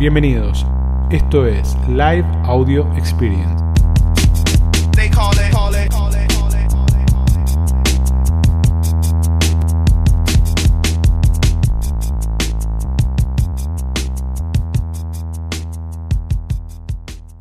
Bienvenidos. 0.00 0.64
Esto 1.10 1.46
es 1.46 1.76
Live 1.86 2.24
Audio 2.44 2.90
Experience. 2.96 3.62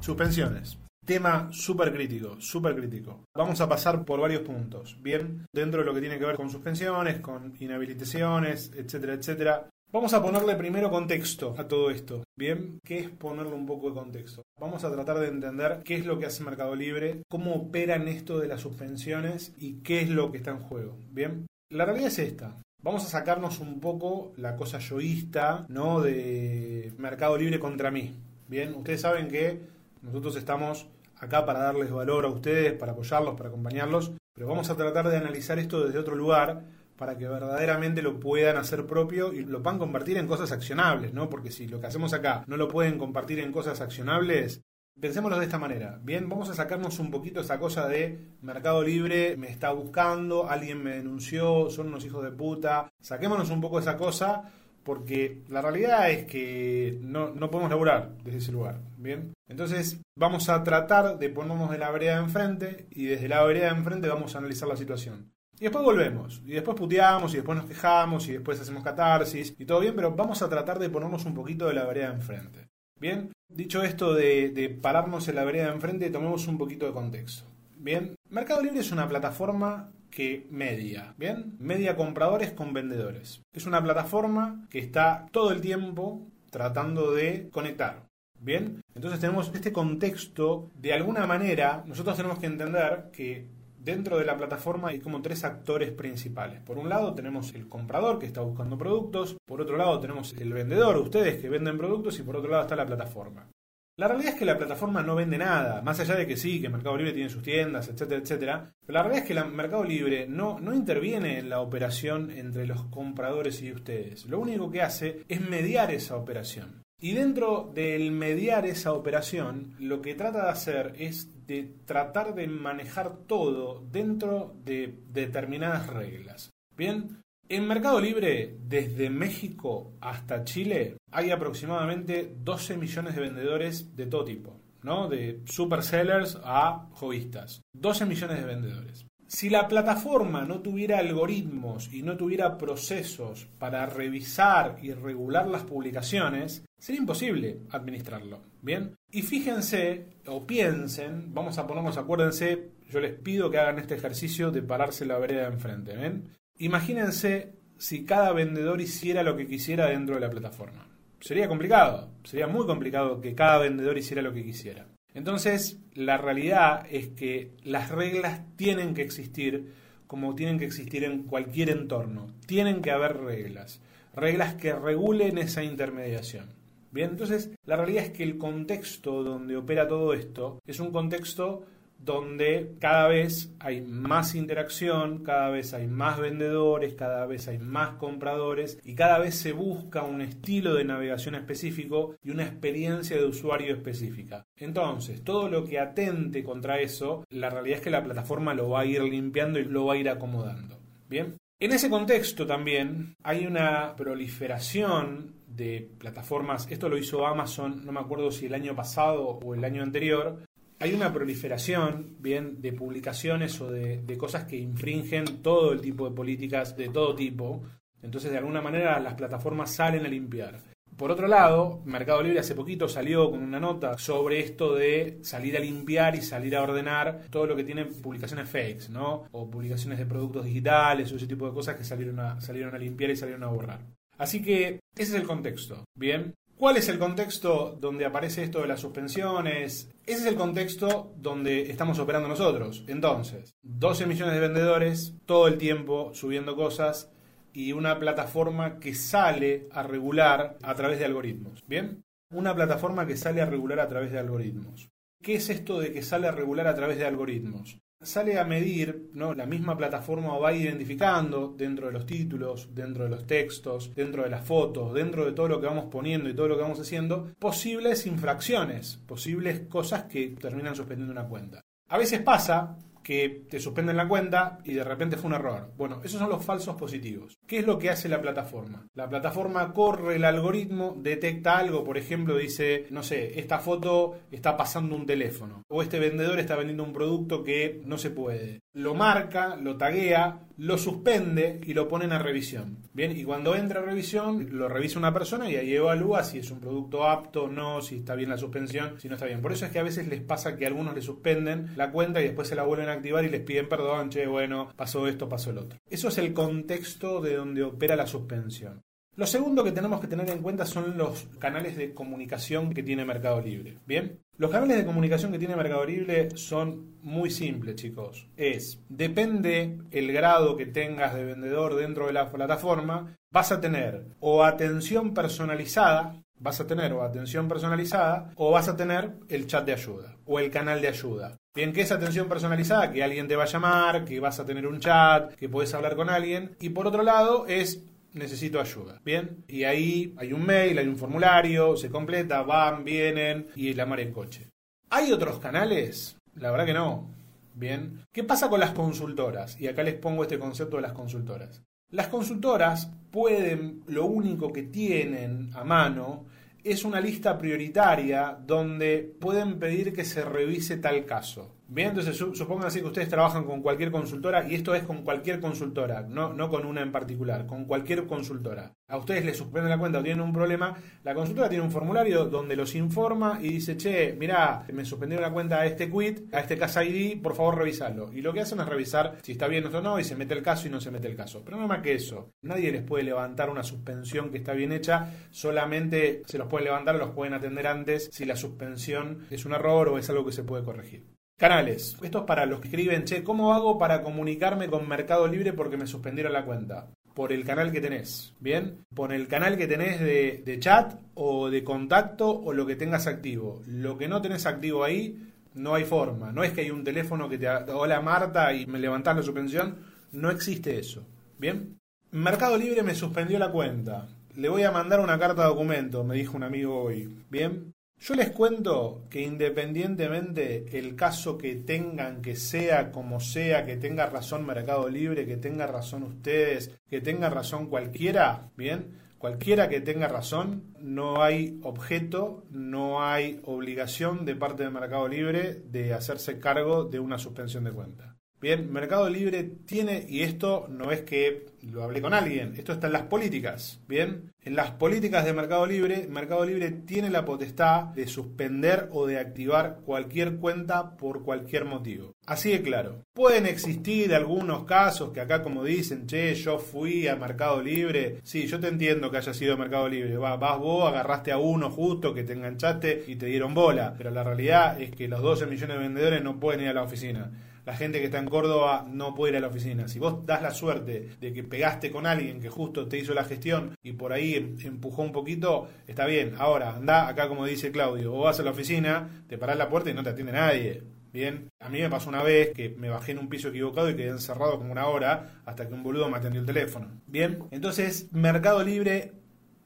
Suspensiones. 0.02 0.78
Tema 1.06 1.48
súper 1.54 1.94
crítico, 1.94 2.42
súper 2.42 2.76
crítico. 2.76 3.24
Vamos 3.36 3.62
a 3.62 3.70
pasar 3.70 4.04
por 4.04 4.20
varios 4.20 4.42
puntos, 4.42 5.02
¿bien? 5.02 5.46
Dentro 5.54 5.80
de 5.80 5.86
lo 5.86 5.94
que 5.94 6.02
tiene 6.02 6.20
que 6.20 6.26
ver 6.26 6.36
con 6.36 6.50
suspensiones, 6.50 7.22
con 7.22 7.54
inhabilitaciones, 7.58 8.74
etcétera, 8.76 9.14
etcétera. 9.14 9.70
Vamos 9.92 10.14
a 10.14 10.22
ponerle 10.22 10.56
primero 10.56 10.92
contexto 10.92 11.56
a 11.58 11.68
todo 11.68 11.90
esto, 11.90 12.24
¿bien? 12.38 12.80
¿Qué 12.86 13.00
es 13.00 13.10
ponerle 13.10 13.56
un 13.56 13.66
poco 13.66 13.90
de 13.90 13.96
contexto? 13.96 14.44
Vamos 14.60 14.84
a 14.84 14.92
tratar 14.92 15.18
de 15.18 15.30
entender 15.30 15.80
qué 15.84 15.96
es 15.96 16.06
lo 16.06 16.20
que 16.20 16.28
hace 16.28 16.44
Mercado 16.44 16.76
Libre, 16.76 17.24
cómo 17.28 17.56
operan 17.56 18.08
esto 18.08 18.38
de 18.38 18.48
las 18.48 18.62
suspensiones 18.62 19.52
y 19.58 19.80
qué 19.82 20.02
es 20.02 20.10
lo 20.12 20.32
que 20.32 20.38
está 20.38 20.52
en 20.52 20.60
juego, 20.60 20.96
¿bien? 21.10 21.48
La 21.72 21.86
realidad 21.86 22.10
es 22.10 22.20
esta. 22.20 22.56
Vamos 22.84 23.04
a 23.04 23.08
sacarnos 23.08 23.60
un 23.62 23.80
poco 23.80 24.32
la 24.38 24.56
cosa 24.56 24.78
yoísta, 24.78 25.66
¿no? 25.70 26.02
De 26.02 26.94
Mercado 27.00 27.36
Libre 27.36 27.60
contra 27.60 27.90
mí. 27.90 28.14
Bien, 28.48 28.76
ustedes 28.76 29.02
saben 29.02 29.28
que 29.28 29.60
nosotros 30.04 30.36
estamos 30.36 30.86
acá 31.18 31.48
para 31.48 31.62
darles 31.62 31.90
valor 31.90 32.26
a 32.26 32.30
ustedes, 32.30 32.74
para 32.74 32.92
apoyarlos, 32.92 33.36
para 33.36 33.50
acompañarlos, 33.50 34.12
pero 34.36 34.48
vamos 34.48 34.70
a 34.70 34.78
tratar 34.78 35.10
de 35.10 35.18
analizar 35.18 35.58
esto 35.58 35.84
desde 35.84 35.98
otro 35.98 36.14
lugar 36.14 36.62
para 37.00 37.18
que 37.18 37.30
verdaderamente 37.30 38.02
lo 38.02 38.20
puedan 38.20 38.58
hacer 38.58 38.86
propio 38.86 39.32
y 39.32 39.46
lo 39.46 39.64
puedan 39.64 39.80
compartir 39.80 40.18
en 40.18 40.28
cosas 40.28 40.52
accionables, 40.52 41.14
¿no? 41.14 41.30
Porque 41.30 41.50
si 41.50 41.66
lo 41.66 41.80
que 41.80 41.88
hacemos 41.88 42.12
acá 42.14 42.44
no 42.46 42.58
lo 42.58 42.68
pueden 42.68 42.98
compartir 42.98 43.40
en 43.40 43.54
cosas 43.54 43.80
accionables, 43.80 44.62
pensémoslo 45.00 45.40
de 45.40 45.46
esta 45.46 45.58
manera. 45.58 45.98
Bien, 46.04 46.28
vamos 46.28 46.50
a 46.50 46.54
sacarnos 46.54 47.00
un 47.00 47.10
poquito 47.10 47.40
esa 47.40 47.58
cosa 47.58 47.88
de 47.88 48.36
Mercado 48.42 48.84
Libre 48.84 49.38
me 49.38 49.48
está 49.48 49.72
buscando, 49.72 50.50
alguien 50.50 50.84
me 50.84 50.96
denunció, 50.96 51.70
son 51.70 51.88
unos 51.88 52.04
hijos 52.04 52.22
de 52.22 52.32
puta. 52.32 52.90
Saquémonos 53.00 53.50
un 53.50 53.62
poco 53.62 53.80
esa 53.80 53.96
cosa 53.96 54.52
porque 54.84 55.44
la 55.48 55.62
realidad 55.62 56.12
es 56.12 56.26
que 56.26 57.00
no, 57.02 57.30
no 57.30 57.50
podemos 57.50 57.70
laburar 57.70 58.18
desde 58.26 58.40
ese 58.40 58.52
lugar, 58.52 58.82
¿bien? 58.98 59.34
Entonces 59.48 60.02
vamos 60.18 60.50
a 60.50 60.62
tratar 60.64 61.18
de 61.18 61.30
ponernos 61.30 61.72
de 61.72 61.78
la 61.78 61.92
vereda 61.92 62.16
de 62.16 62.24
enfrente 62.24 62.88
y 62.92 63.06
desde 63.06 63.30
la 63.30 63.42
vereda 63.46 63.72
de 63.72 63.78
enfrente 63.78 64.10
vamos 64.10 64.36
a 64.36 64.40
analizar 64.40 64.68
la 64.68 64.76
situación. 64.76 65.32
Y 65.60 65.64
después 65.64 65.84
volvemos, 65.84 66.42
y 66.46 66.52
después 66.52 66.78
puteamos, 66.78 67.34
y 67.34 67.38
después 67.38 67.58
nos 67.58 67.68
quejamos, 67.68 68.28
y 68.30 68.34
después 68.34 68.60
hacemos 68.62 68.84
catarsis, 68.84 69.54
y 69.58 69.66
todo 69.66 69.82
bien, 69.82 69.94
pero 69.94 70.16
vamos 70.16 70.42
a 70.42 70.50
tratar 70.50 70.80
de 70.80 70.90
ponernos 70.90 71.26
un 71.26 71.34
poquito 71.34 71.68
de 71.68 71.74
la 71.74 71.86
vereda 71.86 72.14
enfrente. 72.14 72.70
Bien, 73.00 73.34
dicho 73.50 73.84
esto 73.84 74.14
de, 74.14 74.50
de 74.50 74.70
pararnos 74.70 75.28
en 75.28 75.36
la 75.36 75.44
vereda 75.44 75.66
de 75.66 75.74
enfrente, 75.74 76.10
tomemos 76.10 76.48
un 76.48 76.58
poquito 76.58 76.86
de 76.86 76.94
contexto. 76.94 77.44
Bien, 77.78 78.16
Mercado 78.30 78.62
Libre 78.62 78.80
es 78.80 78.92
una 78.92 79.08
plataforma 79.08 79.92
que 80.10 80.48
media, 80.50 81.14
¿bien? 81.18 81.56
Media 81.60 81.96
compradores 81.96 82.52
con 82.52 82.74
vendedores. 82.74 83.42
Es 83.54 83.66
una 83.66 83.84
plataforma 83.84 84.66
que 84.70 84.80
está 84.80 85.28
todo 85.32 85.52
el 85.52 85.62
tiempo 85.62 86.26
tratando 86.50 87.12
de 87.12 87.50
conectar. 87.52 88.08
Bien, 88.42 88.82
entonces 88.96 89.20
tenemos 89.20 89.52
este 89.54 89.74
contexto, 89.74 90.72
de 90.76 90.94
alguna 90.94 91.28
manera, 91.28 91.84
nosotros 91.86 92.16
tenemos 92.16 92.40
que 92.40 92.46
entender 92.46 93.10
que 93.12 93.48
dentro 93.80 94.18
de 94.18 94.26
la 94.26 94.38
plataforma 94.38 94.90
hay 94.90 95.00
como 95.00 95.22
tres 95.22 95.44
actores 95.44 95.92
principales. 95.92 96.62
Por 96.62 96.78
un 96.78 96.90
lado 96.90 97.16
tenemos 97.16 97.54
el 97.56 97.68
comprador 97.68 98.20
que 98.20 98.26
está 98.26 98.42
buscando 98.42 98.78
productos, 98.78 99.38
por 99.46 99.62
otro 99.62 99.78
lado 99.78 100.00
tenemos 100.00 100.34
el 100.34 100.54
vendedor, 100.54 100.98
ustedes 100.98 101.42
que 101.42 101.50
venden 101.50 101.78
productos, 101.78 102.20
y 102.20 102.24
por 102.24 102.36
otro 102.36 102.52
lado 102.52 102.64
está 102.64 102.76
la 102.76 102.86
plataforma. 102.86 103.50
La 103.98 104.08
realidad 104.08 104.32
es 104.34 104.40
que 104.40 104.46
la 104.46 104.58
plataforma 104.58 105.04
no 105.04 105.16
vende 105.16 105.38
nada, 105.38 105.82
más 105.82 106.00
allá 106.00 106.16
de 106.16 106.26
que 106.26 106.38
sí, 106.38 106.62
que 106.62 106.70
Mercado 106.70 106.96
Libre 106.96 107.12
tiene 107.12 107.30
sus 107.30 107.44
tiendas, 107.44 107.90
etcétera, 107.90 108.22
etcétera. 108.22 108.74
Pero 108.86 108.94
la 108.94 109.04
realidad 109.04 109.24
es 109.24 109.28
que 109.28 109.34
la 109.34 109.44
Mercado 109.44 109.84
Libre 109.84 110.26
no, 110.26 110.58
no 110.62 110.74
interviene 110.74 111.38
en 111.38 111.50
la 111.50 111.60
operación 111.60 112.32
entre 112.32 112.66
los 112.66 112.84
compradores 112.84 113.62
y 113.62 113.74
ustedes. 113.74 114.26
Lo 114.26 114.40
único 114.40 114.72
que 114.72 114.84
hace 114.84 115.26
es 115.28 115.42
mediar 115.42 115.92
esa 115.92 116.16
operación. 116.16 116.82
Y 117.02 117.14
dentro 117.14 117.72
del 117.74 118.12
mediar 118.12 118.66
esa 118.66 118.92
operación, 118.92 119.74
lo 119.80 120.02
que 120.02 120.16
trata 120.16 120.44
de 120.44 120.50
hacer 120.50 120.94
es 120.98 121.48
de 121.48 121.74
tratar 121.86 122.36
de 122.36 122.48
manejar 122.48 123.16
todo 123.26 123.86
dentro 123.90 124.54
de 124.66 125.00
determinadas 125.08 125.88
reglas. 125.88 126.52
Bien, 126.76 127.24
en 127.48 127.68
Mercado 127.68 128.02
Libre, 128.02 128.58
desde 128.68 129.10
México 129.10 129.94
hasta 130.02 130.44
Chile, 130.44 130.98
hay 131.12 131.32
aproximadamente 131.32 132.36
12 132.38 132.78
millones 132.78 133.16
de 133.16 133.22
vendedores 133.22 133.96
de 133.96 134.06
todo 134.06 134.26
tipo, 134.26 134.60
¿no? 134.84 135.08
De 135.08 135.42
super 135.46 135.82
sellers 135.82 136.38
a 136.44 136.90
jovistas. 136.92 137.62
12 137.74 138.06
millones 138.06 138.40
de 138.40 138.46
vendedores. 138.46 139.09
Si 139.30 139.48
la 139.48 139.68
plataforma 139.68 140.44
no 140.44 140.62
tuviera 140.62 140.98
algoritmos 140.98 141.94
y 141.94 142.02
no 142.02 142.18
tuviera 142.18 142.58
procesos 142.58 143.48
para 143.60 143.86
revisar 143.86 144.80
y 144.82 144.92
regular 144.92 145.48
las 145.48 145.62
publicaciones, 145.62 146.66
sería 146.80 147.02
imposible 147.02 147.60
administrarlo. 147.70 148.42
Bien, 148.64 148.96
y 149.12 149.22
fíjense 149.22 150.18
o 150.26 150.48
piensen, 150.48 151.32
vamos 151.32 151.60
a 151.60 151.68
ponernos, 151.68 152.00
acuérdense, 152.00 152.72
yo 152.90 153.00
les 153.00 153.14
pido 153.14 153.52
que 153.52 153.60
hagan 153.60 153.78
este 153.78 153.94
ejercicio 153.94 154.50
de 154.50 154.64
pararse 154.64 155.06
la 155.06 155.20
vereda 155.20 155.46
enfrente. 155.46 155.96
¿ven? 155.96 156.36
Imagínense 156.58 157.54
si 157.78 158.06
cada 158.06 158.34
vendedor 158.34 158.82
hiciera 158.82 159.22
lo 159.22 159.38
que 159.38 159.46
quisiera 159.46 159.86
dentro 159.86 160.16
de 160.16 160.22
la 160.22 160.32
plataforma. 160.32 160.88
Sería 161.20 161.48
complicado, 161.48 162.10
sería 162.24 162.48
muy 162.48 162.66
complicado 162.66 163.22
que 163.22 163.36
cada 163.36 163.60
vendedor 163.60 163.96
hiciera 163.96 164.24
lo 164.24 164.34
que 164.34 164.44
quisiera. 164.44 164.88
Entonces, 165.14 165.80
la 165.94 166.18
realidad 166.18 166.86
es 166.90 167.08
que 167.10 167.52
las 167.64 167.90
reglas 167.90 168.42
tienen 168.56 168.94
que 168.94 169.02
existir 169.02 169.74
como 170.10 170.34
tienen 170.34 170.58
que 170.58 170.66
existir 170.66 171.04
en 171.04 171.22
cualquier 171.22 171.70
entorno. 171.70 172.32
Tienen 172.48 172.82
que 172.82 172.90
haber 172.90 173.18
reglas, 173.18 173.80
reglas 174.16 174.56
que 174.56 174.74
regulen 174.74 175.38
esa 175.38 175.64
intermediación. 175.64 176.48
Bien, 176.92 177.12
entonces 177.12 177.52
la 177.66 177.76
realidad 177.76 178.06
es 178.06 178.10
que 178.10 178.24
el 178.24 178.40
contexto 178.40 179.24
donde 179.24 179.56
opera 179.56 179.88
todo 179.88 180.16
esto 180.16 180.60
es 180.66 180.80
un 180.80 180.92
contexto 180.92 181.64
donde 182.00 182.76
cada 182.80 183.08
vez 183.08 183.54
hay 183.60 183.82
más 183.82 184.34
interacción, 184.34 185.24
cada 185.24 185.50
vez 185.50 185.74
hay 185.74 185.88
más 185.88 186.20
vendedores, 186.20 186.94
cada 186.96 187.26
vez 187.26 187.48
hay 187.48 187.60
más 187.60 187.96
compradores 187.96 188.80
y 188.84 188.96
cada 188.96 189.20
vez 189.20 189.36
se 189.36 189.52
busca 189.52 190.04
un 190.04 190.22
estilo 190.22 190.74
de 190.74 190.86
navegación 190.86 191.36
específico 191.36 192.16
y 192.24 192.32
una 192.32 192.44
experiencia 192.44 193.18
de 193.18 193.26
usuario 193.26 193.74
específica. 193.74 194.46
Entonces, 194.56 195.24
todo 195.24 195.50
lo 195.50 195.66
que 195.66 195.80
atente 195.80 196.44
contra 196.44 196.80
eso, 196.80 197.26
la 197.30 197.50
realidad 197.50 197.78
es 197.78 197.84
que 197.84 197.90
la 197.90 198.04
plataforma 198.04 198.54
lo 198.54 198.70
va 198.70 198.82
a 198.82 198.86
ir 198.86 199.04
limpiando 199.04 199.60
y 199.60 199.66
lo 199.66 199.86
va 199.86 199.94
a 199.94 199.98
ir 199.98 200.10
acomodando. 200.10 200.80
Bien. 201.10 201.36
En 201.62 201.74
ese 201.74 201.90
contexto 201.90 202.48
también 202.48 203.16
hay 203.22 203.46
una 203.46 203.94
proliferación 203.98 205.36
de 205.46 205.92
plataformas, 205.98 206.66
esto 206.70 206.88
lo 206.88 206.98
hizo 206.98 207.28
Amazon, 207.28 207.86
no 207.86 207.92
me 207.92 208.00
acuerdo 208.00 208.32
si 208.32 208.46
el 208.46 208.54
año 208.54 208.76
pasado 208.76 209.26
o 209.26 209.54
el 209.54 209.66
año 209.66 209.84
anterior, 209.84 210.42
hay 210.80 210.94
una 210.94 211.12
proliferación, 211.12 212.16
bien, 212.20 212.62
de 212.62 212.72
publicaciones 212.72 213.60
o 213.60 213.70
de, 213.70 214.18
cosas 214.18 214.46
que 214.46 214.58
infringen 214.58 215.42
todo 215.42 215.74
el 215.74 215.82
tipo 215.82 216.10
de 216.10 216.16
políticas 216.16 216.76
de 216.78 216.90
todo 216.90 217.16
tipo. 217.16 217.64
Entonces, 218.02 218.32
de 218.32 218.38
alguna 218.38 218.62
manera, 218.62 219.00
las 219.00 219.16
plataformas 219.16 219.76
salen 219.76 220.06
a 220.06 220.10
limpiar. 220.10 220.62
Por 220.96 221.12
otro 221.12 221.28
lado, 221.28 221.82
Mercado 221.86 222.22
Libre 222.22 222.40
hace 222.40 222.56
poquito 222.56 222.90
salió 222.90 223.30
con 223.30 223.42
una 223.42 223.60
nota 223.60 223.98
sobre 223.98 224.40
esto 224.40 224.76
de 224.76 225.20
salir 225.22 225.56
a 225.56 225.62
limpiar 225.62 226.16
y 226.16 226.22
salir 226.22 226.56
a 226.56 226.64
ordenar 226.64 227.26
todo 227.30 227.46
lo 227.46 227.56
que 227.56 227.64
tiene 227.64 227.86
publicaciones 227.86 228.50
fakes, 228.50 228.90
¿no? 228.90 229.26
O 229.32 229.50
publicaciones 229.50 229.98
de 229.98 230.06
productos 230.06 230.46
digitales 230.46 231.12
o 231.12 231.16
ese 231.16 231.28
tipo 231.28 231.46
de 231.46 231.54
cosas 231.54 231.76
que 231.76 231.86
salieron 231.86 232.20
a, 232.20 232.42
salieron 232.42 232.76
a 232.76 232.78
limpiar 232.78 233.12
y 233.12 233.16
salieron 233.16 233.44
a 233.44 233.48
borrar. 233.48 233.80
Así 234.18 234.42
que 234.42 234.82
ese 234.94 235.14
es 235.14 235.14
el 235.14 235.24
contexto, 235.24 235.86
¿bien? 235.96 236.36
¿Cuál 236.60 236.76
es 236.76 236.90
el 236.90 237.00
contexto 237.00 237.78
donde 237.80 238.06
aparece 238.06 238.44
esto 238.44 238.60
de 238.60 238.68
las 238.68 238.82
suspensiones? 238.82 239.90
Ese 240.06 240.20
es 240.20 240.26
el 240.26 240.36
contexto 240.36 241.14
donde 241.16 241.72
estamos 241.72 242.00
operando 242.00 242.28
nosotros. 242.28 242.84
Entonces, 242.88 243.56
12 243.62 244.06
millones 244.06 244.34
de 244.34 244.42
vendedores, 244.42 245.16
todo 245.26 245.48
el 245.48 245.58
tiempo 245.58 246.14
subiendo 246.14 246.58
cosas 246.58 247.14
y 247.54 247.72
una 247.72 247.98
plataforma 247.98 248.78
que 248.78 248.94
sale 248.94 249.70
a 249.72 249.84
regular 249.84 250.58
a 250.62 250.76
través 250.76 251.00
de 251.00 251.06
algoritmos. 251.06 251.64
¿Bien? 251.66 252.04
Una 252.30 252.54
plataforma 252.54 253.08
que 253.08 253.16
sale 253.16 253.40
a 253.40 253.46
regular 253.46 253.80
a 253.80 253.88
través 253.88 254.12
de 254.12 254.20
algoritmos. 254.20 254.90
¿Qué 255.24 255.36
es 255.36 255.50
esto 255.50 255.80
de 255.80 255.94
que 255.94 256.02
sale 256.02 256.28
a 256.28 256.34
regular 256.34 256.68
a 256.68 256.76
través 256.76 256.98
de 256.98 257.06
algoritmos? 257.06 257.80
Sale 258.02 258.40
a 258.40 258.46
medir, 258.46 259.10
¿no? 259.14 259.34
la 259.34 259.46
misma 259.46 259.78
plataforma 259.78 260.38
va 260.38 260.54
identificando 260.54 261.54
dentro 261.58 261.88
de 261.88 261.94
los 261.94 262.06
títulos, 262.06 262.70
dentro 262.74 263.04
de 263.04 263.10
los 263.10 263.28
textos, 263.28 263.94
dentro 263.94 264.24
de 264.24 264.30
las 264.30 264.46
fotos, 264.46 264.94
dentro 264.94 265.26
de 265.26 265.34
todo 265.34 265.50
lo 265.50 265.60
que 265.60 265.68
vamos 265.68 265.86
poniendo 265.86 266.30
y 266.30 266.34
todo 266.34 266.48
lo 266.48 266.56
que 266.56 266.64
vamos 266.64 266.80
haciendo, 266.80 267.34
posibles 267.40 268.06
infracciones, 268.06 268.98
posibles 269.06 269.62
cosas 269.68 270.04
que 270.04 270.30
terminan 270.30 270.76
suspendiendo 270.76 271.12
una 271.12 271.28
cuenta. 271.28 271.62
A 271.90 271.98
veces 271.98 272.22
pasa 272.22 272.78
que 273.10 273.48
te 273.50 273.60
suspenden 273.60 273.98
la 273.98 274.08
cuenta 274.08 274.60
y 274.64 274.74
de 274.74 274.84
repente 274.84 275.18
fue 275.18 275.30
un 275.30 275.34
error. 275.34 275.74
Bueno, 275.76 276.00
esos 276.04 276.20
son 276.20 276.30
los 276.30 276.46
falsos 276.46 276.76
positivos. 276.76 277.40
¿Qué 277.48 277.58
es 277.58 277.66
lo 277.66 277.80
que 277.80 277.90
hace 277.90 278.08
la 278.08 278.22
plataforma? 278.22 278.86
La 278.94 279.10
plataforma 279.10 279.74
corre 279.74 280.18
el 280.18 280.26
algoritmo, 280.26 280.96
detecta 280.96 281.58
algo, 281.58 281.84
por 281.84 281.98
ejemplo, 281.98 282.38
dice, 282.38 282.86
no 282.92 283.02
sé, 283.02 283.40
esta 283.40 283.58
foto 283.58 284.20
está 284.30 284.56
pasando 284.56 284.96
un 284.96 285.08
teléfono 285.08 285.64
o 285.70 285.82
este 285.82 285.98
vendedor 285.98 286.40
está 286.40 286.56
vendiendo 286.56 286.84
un 286.84 286.94
producto 286.94 287.44
que 287.44 287.82
no 287.84 287.98
se 287.98 288.12
puede. 288.12 288.60
Lo 288.74 288.94
marca, 288.94 289.56
lo 289.56 289.78
taguea, 289.78 290.48
lo 290.58 290.78
suspende 290.78 291.60
y 291.66 291.74
lo 291.74 291.88
ponen 291.88 292.12
a 292.12 292.20
revisión. 292.20 292.78
Bien, 292.94 293.18
y 293.18 293.24
cuando 293.24 293.56
entra 293.56 293.80
a 293.80 293.84
revisión, 293.84 294.50
lo 294.52 294.70
revisa 294.70 295.00
una 295.00 295.12
persona 295.12 295.50
y 295.50 295.56
ahí 295.56 295.74
evalúa 295.74 296.24
si 296.24 296.38
es 296.38 296.52
un 296.52 296.60
producto 296.60 297.08
apto 297.08 297.46
o 297.46 297.48
no, 297.48 297.82
si 297.82 297.98
está 297.98 298.14
bien 298.14 298.30
la 298.30 298.38
suspensión, 298.38 299.00
si 299.00 299.10
no 299.10 299.16
está 299.16 299.26
bien. 299.26 299.42
Por 299.42 299.54
eso 299.54 299.66
es 299.66 299.72
que 299.72 299.80
a 299.80 299.84
veces 299.84 300.08
les 300.08 300.22
pasa 300.22 300.56
que 300.56 300.68
algunos 300.68 300.94
le 300.94 301.02
suspenden 301.02 301.72
la 301.76 301.92
cuenta 301.92 302.22
y 302.22 302.26
después 302.26 302.48
se 302.48 302.56
la 302.56 302.64
vuelven 302.64 302.90
a 302.90 302.94
activar 302.94 303.26
y 303.26 303.30
les 303.30 303.42
piden 303.42 303.68
perdón, 303.68 304.10
che, 304.10 304.28
bueno, 304.28 304.72
pasó 304.76 305.08
esto, 305.08 305.28
pasó 305.28 305.50
el 305.50 305.58
otro. 305.58 305.80
Eso 305.90 306.10
es 306.10 306.18
el 306.20 306.34
contexto 306.34 307.22
de 307.22 307.38
donde 307.38 307.64
opera 307.64 307.96
la 307.96 308.06
suspensión. 308.06 308.84
Lo 309.20 309.28
segundo 309.28 309.66
que 309.66 309.74
tenemos 309.74 310.00
que 310.00 310.08
tener 310.08 310.30
en 310.30 310.42
cuenta 310.42 310.66
son 310.66 310.98
los 310.98 311.28
canales 311.40 311.76
de 311.76 311.94
comunicación 311.94 312.74
que 312.74 312.84
tiene 312.84 313.04
Mercado 313.04 313.42
Libre. 313.42 313.76
Bien, 313.86 314.18
los 314.38 314.50
canales 314.50 314.78
de 314.78 314.86
comunicación 314.86 315.34
que 315.34 315.38
tiene 315.38 315.58
Mercado 315.58 315.84
Libre 315.84 316.30
son 316.38 316.96
muy 317.04 317.30
simples, 317.30 317.76
chicos. 317.76 318.30
Es, 318.38 318.82
depende 318.88 319.78
el 319.92 320.14
grado 320.14 320.56
que 320.56 320.68
tengas 320.68 321.16
de 321.16 321.26
vendedor 321.26 321.76
dentro 321.76 322.08
de 322.08 322.14
la 322.14 322.32
plataforma, 322.32 323.18
vas 323.30 323.52
a 323.52 323.60
tener 323.60 324.06
o 324.22 324.46
atención 324.46 325.14
personalizada, 325.14 326.16
vas 326.38 326.62
a 326.62 326.68
tener 326.68 326.94
o 326.94 327.04
atención 327.04 327.50
personalizada 327.50 328.32
o 328.38 328.52
vas 328.52 328.70
a 328.70 328.78
tener 328.78 329.16
el 329.28 329.48
chat 329.48 329.66
de 329.66 329.74
ayuda 329.74 330.16
o 330.24 330.40
el 330.40 330.50
canal 330.50 330.80
de 330.80 330.88
ayuda. 330.88 331.36
Bien, 331.54 331.74
que 331.74 331.82
es 331.82 331.92
atención 331.92 332.30
personalizada, 332.30 332.90
que 332.90 333.04
alguien 333.04 333.28
te 333.28 333.36
va 333.36 333.44
a 333.44 333.48
llamar, 333.48 334.06
que 334.06 334.22
vas 334.22 334.40
a 334.40 334.46
tener 334.46 334.66
un 334.66 334.80
chat, 334.80 335.34
que 335.34 335.50
puedes 335.50 335.74
hablar 335.74 335.98
con 335.98 336.10
alguien. 336.10 336.56
Y 336.62 336.70
por 336.70 336.88
otro 336.88 337.04
lado 337.04 337.48
es 337.48 337.84
necesito 338.14 338.60
ayuda. 338.60 339.00
Bien, 339.04 339.44
y 339.48 339.64
ahí 339.64 340.14
hay 340.18 340.34
un 340.34 340.46
mail, 340.46 340.78
hay 340.78 340.88
un 340.88 340.98
formulario, 340.98 341.76
se 341.78 341.90
completa, 341.90 342.42
van, 342.44 342.84
vienen 342.84 343.48
y 343.56 343.74
la 343.74 343.86
mar 343.86 344.00
en 344.00 344.12
coche. 344.12 344.50
¿Hay 344.90 345.12
otros 345.12 345.40
canales? 345.40 346.18
La 346.36 346.52
verdad 346.52 346.66
que 346.66 346.74
no. 346.74 347.10
Bien, 347.54 348.06
¿qué 348.12 348.24
pasa 348.24 348.50
con 348.50 348.60
las 348.60 348.72
consultoras? 348.72 349.60
Y 349.60 349.68
acá 349.68 349.84
les 349.84 349.96
pongo 349.96 350.24
este 350.24 350.40
concepto 350.40 350.78
de 350.78 350.84
las 350.84 350.94
consultoras. 350.94 351.62
Las 351.92 352.08
consultoras 352.08 352.92
pueden, 353.12 353.84
lo 353.88 354.06
único 354.06 354.54
que 354.54 354.64
tienen 354.64 355.50
a 355.54 355.64
mano 355.64 356.26
es 356.64 356.84
una 356.84 357.02
lista 357.02 357.38
prioritaria 357.38 358.38
donde 358.46 359.00
pueden 359.20 359.60
pedir 359.60 359.94
que 359.94 360.06
se 360.06 360.24
revise 360.24 360.78
tal 360.78 361.06
caso. 361.06 361.56
Bien, 361.72 361.90
entonces 361.90 362.18
supongan 362.18 362.66
así 362.66 362.80
que 362.80 362.88
ustedes 362.88 363.10
trabajan 363.10 363.44
con 363.44 363.62
cualquier 363.62 363.92
consultora 363.92 364.44
y 364.50 364.56
esto 364.56 364.74
es 364.74 364.82
con 364.82 365.04
cualquier 365.04 365.40
consultora, 365.40 366.02
no, 366.02 366.50
con 366.50 366.66
una 366.66 366.82
en 366.82 366.92
particular, 366.92 367.46
con 367.46 367.66
cualquier 367.66 368.08
consultora. 368.08 368.74
A 368.88 368.98
ustedes 368.98 369.24
les 369.24 369.38
suspenden 369.38 369.70
la 369.70 369.78
cuenta 369.78 370.00
o 370.00 370.02
tienen 370.02 370.22
un 370.22 370.34
problema, 370.34 370.76
la 371.04 371.14
consultora 371.14 371.48
tiene 371.48 371.64
un 371.64 371.70
formulario 371.70 372.26
donde 372.26 372.56
los 372.56 372.74
informa 372.74 373.38
y 373.40 373.50
dice, 373.50 373.78
che, 373.78 374.16
mira, 374.18 374.66
me 374.74 374.84
suspendieron 374.84 375.22
la 375.22 375.32
cuenta 375.32 375.60
a 375.60 375.68
este 375.68 375.92
quit, 375.92 376.34
a 376.34 376.40
este 376.40 376.58
caso 376.58 376.82
ID, 376.82 377.22
por 377.22 377.36
favor 377.36 377.60
revisarlo. 377.60 378.12
Y 378.14 378.22
lo 378.22 378.34
que 378.34 378.42
hacen 378.42 378.60
es 378.62 378.66
revisar 378.66 379.18
si 379.22 379.34
está 379.34 379.48
bien 379.48 379.68
o 379.68 379.82
no 379.82 380.00
y 380.00 380.04
se 380.04 380.16
mete 380.16 380.34
el 380.34 380.42
caso 380.42 380.68
y 380.68 380.72
no 380.72 380.82
se 380.82 380.90
mete 380.90 381.08
el 381.08 381.16
caso. 381.16 381.44
Pero 381.46 381.58
no 381.58 381.68
más 381.68 381.84
que 381.84 381.94
eso, 381.94 382.32
nadie 382.42 382.72
les 382.72 382.82
puede 382.82 383.04
levantar 383.04 383.52
una 383.52 383.62
suspensión 383.62 384.32
que 384.32 384.40
está 384.40 384.54
bien 384.54 384.72
hecha, 384.72 385.12
solamente 385.30 386.24
se 386.26 386.40
los 386.40 386.48
puede 386.48 386.66
levantar 386.66 386.96
los 386.96 387.12
pueden 387.12 387.36
atender 387.36 387.68
antes 387.68 388.10
si 388.12 388.26
la 388.26 388.36
suspensión 388.36 389.28
es 389.30 389.46
un 389.46 389.54
error 389.54 389.90
o 389.90 390.00
es 390.00 390.10
algo 390.10 390.26
que 390.26 390.32
se 390.32 390.44
puede 390.44 390.64
corregir. 390.64 391.19
Canales. 391.40 391.96
Esto 392.02 392.20
es 392.20 392.24
para 392.26 392.46
los 392.46 392.60
que 392.60 392.68
escriben, 392.68 393.06
che, 393.06 393.24
¿cómo 393.24 393.54
hago 393.54 393.80
para 393.80 394.04
comunicarme 394.04 394.68
con 394.68 394.90
Mercado 394.90 395.26
Libre 395.26 395.54
porque 395.54 395.78
me 395.78 395.88
suspendieron 395.88 396.34
la 396.34 396.44
cuenta? 396.44 396.90
Por 397.14 397.32
el 397.32 397.46
canal 397.46 397.72
que 397.72 397.80
tenés, 397.80 398.34
¿bien? 398.42 398.84
Por 398.94 399.14
el 399.14 399.30
canal 399.30 399.56
que 399.56 399.66
tenés 399.66 400.02
de, 400.02 400.58
chat 400.60 401.00
o 401.14 401.50
de 401.50 401.64
contacto 401.64 402.30
o 402.30 402.52
lo 402.52 402.66
que 402.66 402.76
tengas 402.76 403.08
activo. 403.08 403.62
Lo 403.68 403.98
que 403.98 404.10
no 404.10 404.22
tenés 404.22 404.46
activo 404.46 404.84
ahí, 404.84 405.32
no 405.54 405.76
hay 405.76 405.86
forma. 405.86 406.34
No 406.34 406.44
es 406.44 406.52
que 406.52 406.60
hay 406.60 406.72
un 406.72 406.84
teléfono 406.84 407.30
que 407.30 407.38
te... 407.38 407.48
Hola 407.48 408.02
Marta 408.02 408.54
y 408.54 408.66
me 408.66 408.78
levantás 408.78 409.16
la 409.16 409.24
suspensión. 409.24 409.78
No 410.12 410.32
existe 410.32 410.78
eso, 410.78 411.08
¿bien? 411.38 411.80
Mercado 412.12 412.58
Libre 412.58 412.84
me 412.84 412.96
suspendió 412.96 413.40
la 413.40 413.50
cuenta. 413.50 414.10
Le 414.36 414.50
voy 414.50 414.64
a 414.64 414.72
mandar 414.72 415.00
una 415.00 415.18
carta 415.18 415.44
de 415.44 415.48
documento, 415.48 416.04
me 416.04 416.16
dijo 416.16 416.36
un 416.36 416.44
amigo 416.44 416.84
hoy. 416.84 417.10
¿Bien? 417.30 417.74
Yo 418.00 418.16
les 418.16 418.30
cuento 418.32 419.04
que 419.10 419.22
independientemente 419.22 420.80
el 420.80 420.96
caso 420.96 421.38
que 421.38 421.56
tengan, 421.56 422.22
que 422.22 422.38
sea 422.38 422.92
como 422.92 423.20
sea, 423.20 423.66
que 423.66 423.76
tenga 423.76 424.06
razón 424.06 424.46
Mercado 424.46 424.88
Libre, 424.88 425.26
que 425.26 425.36
tenga 425.36 425.68
razón 425.68 426.04
ustedes, 426.04 426.80
que 426.90 427.02
tenga 427.02 427.30
razón 427.30 427.68
cualquiera, 427.68 428.52
bien, 428.56 428.98
cualquiera 429.18 429.68
que 429.68 429.82
tenga 429.82 430.08
razón, 430.08 430.74
no 430.80 431.22
hay 431.22 431.60
objeto, 431.62 432.46
no 432.50 433.04
hay 433.04 433.42
obligación 433.44 434.24
de 434.26 434.36
parte 434.36 434.64
del 434.64 434.72
Mercado 434.72 435.10
Libre 435.10 435.56
de 435.66 435.94
hacerse 435.94 436.40
cargo 436.40 436.86
de 436.86 437.02
una 437.02 437.20
suspensión 437.20 437.66
de 437.66 437.74
cuenta. 437.74 438.19
Bien, 438.42 438.72
Mercado 438.72 439.10
Libre 439.10 439.44
tiene, 439.66 440.06
y 440.08 440.22
esto 440.22 440.68
no 440.70 440.92
es 440.92 441.02
que 441.02 441.48
lo 441.62 441.84
hablé 441.84 442.02
con 442.02 442.14
alguien, 442.14 442.54
esto 442.56 442.72
está 442.72 442.88
en 442.88 442.94
las 442.94 443.02
políticas, 443.04 443.82
¿bien? 443.86 444.32
En 444.42 444.56
las 444.56 444.72
políticas 444.72 445.26
de 445.26 445.34
Mercado 445.34 445.66
Libre, 445.66 446.08
Mercado 446.10 446.46
Libre 446.46 446.72
tiene 446.72 447.10
la 447.10 447.26
potestad 447.26 447.84
de 447.88 448.08
suspender 448.08 448.88
o 448.94 449.06
de 449.06 449.20
activar 449.20 449.82
cualquier 449.84 450.38
cuenta 450.38 450.96
por 450.96 451.24
cualquier 451.24 451.66
motivo. 451.66 452.16
Así 452.26 452.52
de 452.52 452.62
claro. 452.62 453.04
Pueden 453.14 453.46
existir 453.46 454.16
algunos 454.16 454.64
casos 454.64 455.12
que 455.12 455.20
acá 455.20 455.44
como 455.44 455.66
dicen, 455.66 456.08
che, 456.08 456.34
yo 456.36 456.60
fui 456.60 457.10
a 457.10 457.18
Mercado 457.18 457.62
Libre. 457.62 458.22
Sí, 458.24 458.48
yo 458.48 458.62
te 458.62 458.70
entiendo 458.70 459.12
que 459.12 459.18
haya 459.18 459.34
sido 459.34 459.58
Mercado 459.58 459.90
Libre. 459.90 460.16
Vas, 460.16 460.40
vas 460.40 460.58
vos, 460.58 460.88
agarraste 460.88 461.34
a 461.34 461.38
uno 461.38 461.70
justo 461.70 462.14
que 462.14 462.24
te 462.24 462.34
enganchaste 462.34 463.04
y 463.08 463.18
te 463.18 463.26
dieron 463.26 463.54
bola. 463.54 463.94
Pero 463.98 464.12
la 464.12 464.24
realidad 464.24 464.80
es 464.80 464.92
que 464.92 465.10
los 465.10 465.22
12 465.22 465.48
millones 465.48 465.76
de 465.76 465.84
vendedores 465.84 466.24
no 466.24 466.40
pueden 466.40 466.62
ir 466.62 466.70
a 466.70 466.74
la 466.74 466.84
oficina 466.84 467.30
la 467.70 467.76
gente 467.76 468.00
que 468.00 468.06
está 468.06 468.18
en 468.18 468.26
Córdoba 468.26 468.84
no 468.90 469.14
puede 469.14 469.34
ir 469.34 469.38
a 469.38 469.42
la 469.42 469.48
oficina. 469.50 469.88
Si 469.88 470.00
vos 470.00 470.26
das 470.26 470.42
la 470.42 470.50
suerte 470.50 471.10
de 471.22 471.32
que 471.32 471.44
pegaste 471.44 471.92
con 471.92 472.08
alguien 472.08 472.42
que 472.42 472.50
justo 472.50 472.88
te 472.88 472.98
hizo 472.98 473.14
la 473.14 473.24
gestión 473.24 473.76
y 473.84 473.94
por 473.94 474.12
ahí 474.12 474.34
em, 474.34 474.58
empujó 474.64 475.04
un 475.04 475.12
poquito, 475.12 475.68
está 475.86 476.08
bien. 476.08 476.34
Ahora, 476.40 476.76
anda 476.76 477.08
acá 477.08 477.28
como 477.28 477.46
dice 477.46 477.72
Claudio, 477.72 478.10
vos 478.10 478.26
vas 478.26 478.40
a 478.40 478.44
la 478.44 478.50
oficina, 478.50 479.24
te 479.28 479.38
parás 479.38 479.56
la 479.56 479.70
puerta 479.70 479.92
y 479.92 479.94
no 479.94 480.02
te 480.02 480.10
atiende 480.10 480.32
nadie. 480.32 480.82
Bien, 481.14 481.52
a 481.60 481.70
mí 481.70 481.80
me 481.80 481.92
pasó 481.92 482.10
una 482.10 482.24
vez 482.24 482.54
que 482.56 482.70
me 482.70 482.90
bajé 482.90 483.12
en 483.12 483.20
un 483.20 483.30
piso 483.30 483.50
equivocado 483.50 483.88
y 483.92 483.96
quedé 483.96 484.10
encerrado 484.10 484.58
como 484.58 484.72
una 484.72 484.88
hora 484.88 485.40
hasta 485.46 485.68
que 485.68 485.76
un 485.76 485.84
boludo 485.84 486.10
me 486.10 486.18
atendió 486.18 486.42
el 486.42 486.48
teléfono. 486.48 486.88
Bien, 487.06 487.44
entonces 487.52 488.12
Mercado 488.14 488.64
Libre 488.64 489.14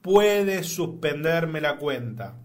puede 0.01 0.63
suspenderme 0.63 1.61
la 1.61 1.77
cuenta. 1.77 2.35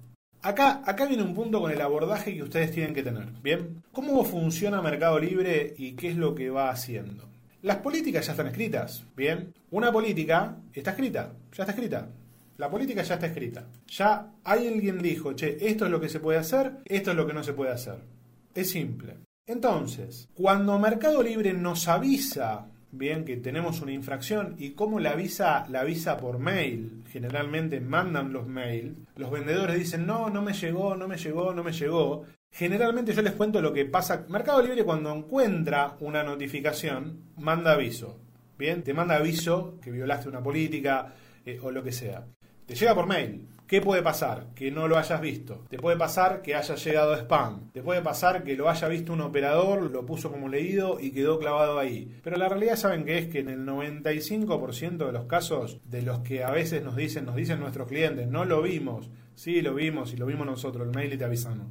Acá, 0.43 0.83
acá 0.85 1.07
viene 1.07 1.25
un 1.25 1.35
punto 1.35 1.61
con 1.61 1.71
el 1.71 1.81
abordaje 1.81 2.35
que 2.35 2.43
ustedes 2.43 2.71
tienen 2.71 2.95
que 2.95 3.03
tener. 3.03 3.27
Bien, 3.43 3.83
¿cómo 3.91 4.25
funciona 4.25 4.81
Mercado 4.81 5.19
Libre 5.19 5.75
y 5.77 5.93
qué 5.93 6.11
es 6.11 6.17
lo 6.17 6.35
que 6.35 6.49
va 6.51 6.71
haciendo? 6.71 7.29
Las 7.63 7.79
políticas 7.79 8.25
ya 8.27 8.33
están 8.33 8.47
escritas. 8.47 9.05
Bien, 9.17 9.53
una 9.73 9.91
política 9.91 10.57
está 10.73 10.91
escrita, 10.91 11.33
ya 11.53 11.65
está 11.65 11.73
escrita. 11.73 12.09
La 12.57 12.71
política 12.71 13.03
ya 13.03 13.15
está 13.15 13.27
escrita. 13.27 13.67
Ya 13.89 14.31
alguien 14.45 15.03
dijo, 15.03 15.33
che, 15.33 15.57
esto 15.61 15.87
es 15.87 15.91
lo 15.91 16.01
que 16.01 16.09
se 16.09 16.21
puede 16.21 16.39
hacer, 16.39 16.73
esto 16.85 17.11
es 17.11 17.17
lo 17.17 17.27
que 17.27 17.33
no 17.33 17.43
se 17.43 17.53
puede 17.53 17.73
hacer. 17.73 17.99
Es 18.55 18.71
simple. 18.71 19.15
Entonces, 19.47 20.29
cuando 20.35 20.79
Mercado 20.79 21.23
Libre 21.23 21.53
nos 21.53 21.89
avisa 21.89 22.67
bien 22.91 23.25
que 23.25 23.37
tenemos 23.37 23.81
una 23.81 23.93
infracción 23.93 24.55
y 24.59 24.71
cómo 24.71 25.01
la 25.01 25.11
avisa 25.11 25.67
la 25.69 25.81
avisa 25.81 26.17
por 26.17 26.39
mail 26.39 26.98
generalmente 27.11 27.81
mandan 27.81 28.33
los 28.33 28.47
mails 28.47 28.97
los 29.17 29.31
vendedores 29.31 29.79
dicen 29.79 30.07
no 30.07 30.31
no 30.31 30.43
me 30.43 30.53
llegó 30.53 30.95
no 30.95 31.09
me 31.09 31.17
llegó 31.17 31.53
no 31.55 31.65
me 31.65 31.73
llegó 31.73 32.25
generalmente 32.51 33.13
yo 33.13 33.23
les 33.23 33.35
cuento 33.35 33.61
lo 33.61 33.73
que 33.73 33.85
pasa. 33.85 34.27
Mercado 34.29 34.63
Libre 34.63 34.85
cuando 34.85 35.13
encuentra 35.15 35.97
una 36.01 36.23
notificación 36.23 37.33
manda 37.37 37.73
aviso 37.73 38.21
bien 38.59 38.83
te 38.83 38.95
manda 38.95 39.17
aviso 39.17 39.79
que 39.83 39.91
violaste 39.91 40.29
una 40.29 40.43
política 40.43 41.15
eh, 41.45 41.59
o 41.63 41.71
lo 41.71 41.83
que 41.83 41.93
sea 41.93 42.27
te 42.69 42.75
llega 42.75 42.95
por 42.95 43.07
mail 43.07 43.49
¿Qué 43.67 43.83
puede 43.83 44.03
pasar? 44.03 44.47
Que 44.55 44.71
no 44.71 44.89
lo 44.89 44.97
hayas 44.97 45.21
visto. 45.21 45.67
Te 45.69 45.77
puede 45.77 45.99
pasar 45.99 46.41
que 46.41 46.55
haya 46.55 46.75
llegado 46.75 47.15
spam. 47.15 47.71
Te 47.71 47.83
puede 47.83 48.01
pasar 48.01 48.43
que 48.43 48.57
lo 48.57 48.71
haya 48.71 48.89
visto 48.89 49.13
un 49.13 49.21
operador, 49.21 49.91
lo 49.91 50.07
puso 50.07 50.31
como 50.31 50.49
leído 50.49 50.99
y 50.99 51.11
quedó 51.11 51.39
clavado 51.39 51.79
ahí. 51.79 52.19
Pero 52.25 52.39
la 52.39 52.49
realidad 52.49 52.77
saben 52.77 53.05
que 53.05 53.19
es 53.19 53.27
que 53.27 53.41
en 53.41 53.51
el 53.51 53.67
95% 53.67 55.05
de 55.05 55.13
los 55.13 55.27
casos 55.27 55.83
de 55.85 56.01
los 56.01 56.21
que 56.21 56.45
a 56.45 56.51
veces 56.51 56.83
nos 56.83 56.97
dicen, 56.97 57.27
nos 57.27 57.37
dicen 57.37 57.61
nuestros 57.61 57.89
clientes, 57.89 58.27
no 58.27 58.47
lo 58.47 58.63
vimos. 58.63 59.11
Sí, 59.35 59.61
lo 59.61 59.75
vimos 59.75 60.15
y 60.15 60.17
lo 60.17 60.25
vimos 60.25 60.47
nosotros, 60.47 60.87
el 60.87 60.95
mail 60.95 61.13
y 61.13 61.19
te 61.19 61.27
avisamos. 61.27 61.67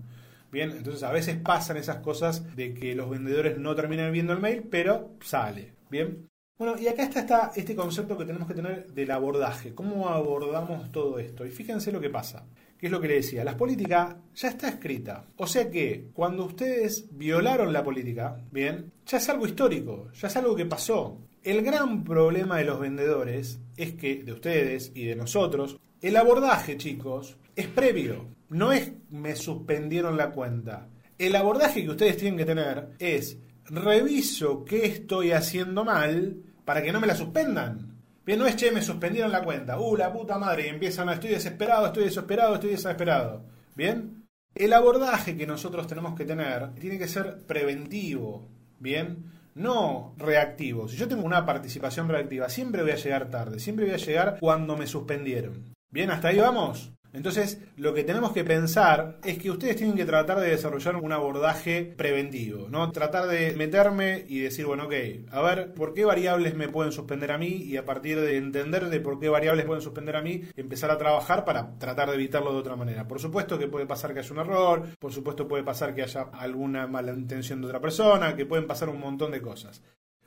Bien, 0.52 0.70
entonces 0.70 1.02
a 1.02 1.12
veces 1.12 1.38
pasan 1.38 1.78
esas 1.78 1.98
cosas 1.98 2.56
de 2.56 2.76
que 2.76 2.94
los 2.94 3.10
vendedores 3.10 3.58
no 3.58 3.74
terminan 3.74 4.12
viendo 4.12 4.34
el 4.34 4.40
mail, 4.40 4.68
pero 4.70 5.16
sale. 5.22 5.74
Bien, 5.90 6.28
bueno, 6.58 6.76
y 6.80 6.88
acá 6.88 7.04
está, 7.04 7.52
este 7.56 7.76
concepto 7.76 8.18
que 8.18 8.26
tenemos 8.26 8.48
que 8.48 8.56
tener 8.56 8.88
del 8.88 9.12
abordaje. 9.12 9.76
¿Cómo 9.76 10.10
abordamos 10.10 10.92
todo 10.92 11.20
esto? 11.20 11.46
Y 11.46 11.52
fíjense 11.52 11.92
lo 11.92 12.02
que 12.02 12.10
pasa. 12.10 12.46
¿Qué 12.78 12.88
es 12.88 12.92
lo 12.92 13.00
que 13.00 13.08
le 13.08 13.16
decía? 13.16 13.44
La 13.44 13.58
política 13.58 14.18
ya 14.36 14.50
está 14.50 14.70
escrita. 14.70 15.26
O 15.38 15.46
sea 15.46 15.70
que 15.70 16.10
cuando 16.14 16.46
ustedes 16.46 17.06
violaron 17.12 17.74
la 17.74 17.84
política, 17.84 18.40
bien, 18.52 18.92
ya 19.06 19.18
es 19.18 19.30
algo 19.30 19.46
histórico, 19.46 20.10
ya 20.14 20.28
es 20.28 20.36
algo 20.38 20.56
que 20.56 20.66
pasó. 20.66 21.20
El 21.44 21.62
gran 21.62 22.04
problema 22.04 22.58
de 22.58 22.66
los 22.66 22.80
vendedores 22.80 23.60
es 23.76 23.94
que, 23.94 24.24
de 24.24 24.34
ustedes 24.34 24.92
y 24.96 25.06
de 25.06 25.16
nosotros, 25.16 25.80
el 26.02 26.18
abordaje, 26.18 26.78
chicos, 26.78 27.38
es 27.56 27.68
previo. 27.68 28.28
No 28.50 28.72
es 28.72 28.94
me 29.10 29.36
suspendieron 29.36 30.18
la 30.18 30.32
cuenta. 30.32 30.88
El 31.18 31.36
abordaje 31.36 31.84
que 31.84 31.92
ustedes 31.92 32.18
tienen 32.18 32.38
que 32.38 32.46
tener 32.46 32.90
es 33.00 33.38
reviso 33.66 34.64
qué 34.64 34.86
estoy 34.86 35.32
haciendo 35.32 35.84
mal 35.84 36.38
para 36.68 36.84
que 36.84 36.92
no 36.92 37.00
me 37.00 37.08
la 37.08 37.16
suspendan. 37.16 37.96
Bien, 38.26 38.38
no 38.38 38.46
es 38.46 38.58
che, 38.58 38.74
me 38.74 38.82
suspendieron 38.82 39.32
la 39.32 39.42
cuenta. 39.42 39.80
Uh, 39.80 39.96
la 39.96 40.12
puta 40.12 40.38
madre. 40.38 40.66
Y 40.66 40.68
empiezan 40.68 41.08
a 41.08 41.14
estoy 41.14 41.30
desesperado, 41.30 41.86
estoy 41.86 42.04
desesperado, 42.04 42.56
estoy 42.56 42.72
desesperado. 42.72 43.46
Bien. 43.74 44.28
El 44.54 44.74
abordaje 44.74 45.38
que 45.38 45.48
nosotros 45.48 45.88
tenemos 45.88 46.14
que 46.14 46.26
tener 46.26 46.74
tiene 46.74 47.00
que 47.00 47.08
ser 47.08 47.38
preventivo. 47.48 48.50
Bien. 48.80 49.32
No 49.56 50.14
reactivo. 50.18 50.90
Si 50.90 50.98
yo 50.98 51.08
tengo 51.08 51.24
una 51.24 51.46
participación 51.46 52.10
reactiva, 52.10 52.50
siempre 52.50 52.82
voy 52.82 52.92
a 52.92 52.96
llegar 52.98 53.30
tarde. 53.30 53.60
Siempre 53.60 53.86
voy 53.86 53.94
a 53.94 54.06
llegar 54.06 54.38
cuando 54.38 54.76
me 54.76 54.88
suspendieron. 54.88 55.74
Bien, 55.90 56.12
hasta 56.12 56.28
ahí 56.28 56.40
vamos. 56.40 56.92
Entonces, 57.18 57.60
lo 57.78 57.96
que 57.96 58.04
tenemos 58.04 58.32
que 58.32 58.44
pensar 58.44 59.18
es 59.24 59.40
que 59.40 59.50
ustedes 59.50 59.76
tienen 59.76 59.96
que 59.96 60.06
tratar 60.06 60.40
de 60.40 60.52
desarrollar 60.52 60.98
un 60.98 61.12
abordaje 61.12 61.96
preventivo, 61.98 62.70
¿no? 62.70 62.92
Tratar 62.92 63.28
de 63.28 63.54
meterme 63.54 64.24
y 64.28 64.40
decir, 64.40 64.68
bueno, 64.68 64.86
ok, 64.86 64.94
a 65.32 65.42
ver, 65.42 65.74
¿por 65.74 65.96
qué 65.96 66.06
variables 66.06 66.54
me 66.54 66.70
pueden 66.70 66.92
suspender 66.92 67.32
a 67.32 67.40
mí? 67.40 67.48
Y 67.48 67.76
a 67.76 67.86
partir 67.86 68.22
de 68.22 68.38
entender 68.38 68.90
de 68.90 69.00
por 69.00 69.20
qué 69.20 69.30
variables 69.30 69.66
pueden 69.66 69.82
suspender 69.82 70.16
a 70.16 70.22
mí, 70.22 70.44
empezar 70.56 70.92
a 70.92 70.98
trabajar 71.00 71.44
para 71.44 71.80
tratar 71.80 72.10
de 72.10 72.16
evitarlo 72.16 72.54
de 72.54 72.60
otra 72.60 72.76
manera. 72.76 73.08
Por 73.08 73.20
supuesto 73.20 73.58
que 73.58 73.68
puede 73.68 73.88
pasar 73.88 74.14
que 74.14 74.20
haya 74.20 74.32
un 74.32 74.40
error, 74.40 74.84
por 75.00 75.12
supuesto 75.12 75.48
puede 75.48 75.64
pasar 75.64 75.96
que 75.96 76.04
haya 76.04 76.30
alguna 76.34 76.86
mala 76.86 77.14
intención 77.14 77.62
de 77.62 77.68
otra 77.68 77.82
persona, 77.82 78.36
que 78.36 78.46
pueden 78.46 78.68
pasar 78.68 78.90
un 78.90 79.00
montón 79.00 79.32
de 79.32 79.42
cosas. 79.42 79.82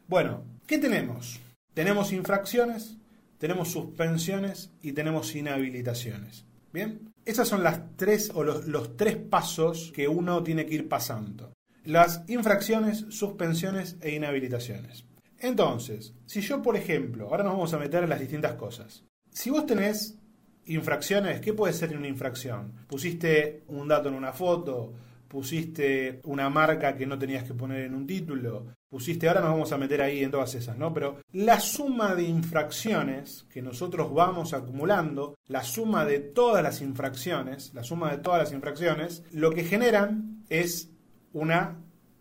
Bueno, 0.08 0.42
¿qué 0.66 0.78
tenemos? 0.78 1.38
Tenemos 1.72 2.12
infracciones, 2.12 2.96
tenemos 3.38 3.70
suspensiones 3.70 4.72
y 4.82 4.90
tenemos 4.90 5.36
inhabilitaciones. 5.36 6.49
Bien, 6.72 7.12
esas 7.24 7.48
son 7.48 7.62
las 7.62 7.96
tres 7.96 8.30
o 8.34 8.44
los, 8.44 8.96
tres 8.96 9.16
pasos 9.16 9.92
que 9.94 10.06
uno 10.06 10.42
tiene 10.42 10.66
que 10.66 10.74
ir 10.74 10.88
pasando. 10.88 11.52
Las 11.84 12.22
infracciones, 12.28 13.06
suspensiones 13.08 13.96
e 14.00 14.14
inhabilitaciones. 14.14 15.04
Entonces, 15.38 16.14
si 16.26 16.40
yo, 16.42 16.62
por 16.62 16.76
ejemplo, 16.76 17.28
ahora 17.28 17.42
nos 17.42 17.54
vamos 17.54 17.74
a 17.74 17.78
meter 17.78 18.04
en 18.04 18.10
las 18.10 18.20
distintas 18.20 18.54
cosas. 18.54 19.04
Si 19.30 19.50
vos 19.50 19.66
tenés 19.66 20.18
infracciones, 20.66 21.40
¿qué 21.40 21.54
puede 21.54 21.72
ser 21.72 21.96
una 21.96 22.08
infracción? 22.08 22.74
Pusiste 22.86 23.64
un 23.68 23.88
dato 23.88 24.08
en 24.08 24.14
una 24.14 24.32
foto, 24.32 24.92
pusiste 25.30 26.20
una 26.24 26.50
marca 26.50 26.96
que 26.96 27.06
no 27.06 27.16
tenías 27.16 27.44
que 27.44 27.54
poner 27.54 27.84
en 27.84 27.94
un 27.94 28.04
título, 28.04 28.74
pusiste, 28.88 29.28
ahora 29.28 29.40
nos 29.40 29.50
vamos 29.50 29.70
a 29.70 29.78
meter 29.78 30.02
ahí 30.02 30.24
en 30.24 30.30
todas 30.32 30.56
esas, 30.56 30.76
¿no? 30.76 30.92
Pero 30.92 31.20
la 31.32 31.60
suma 31.60 32.16
de 32.16 32.24
infracciones 32.24 33.46
que 33.48 33.62
nosotros 33.62 34.12
vamos 34.12 34.54
acumulando, 34.54 35.36
la 35.46 35.62
suma 35.62 36.04
de 36.04 36.18
todas 36.18 36.64
las 36.64 36.80
infracciones, 36.80 37.72
la 37.74 37.84
suma 37.84 38.10
de 38.10 38.18
todas 38.18 38.40
las 38.40 38.52
infracciones, 38.52 39.22
lo 39.30 39.52
que 39.52 39.62
generan 39.62 40.42
es 40.48 40.90
una 41.32 41.76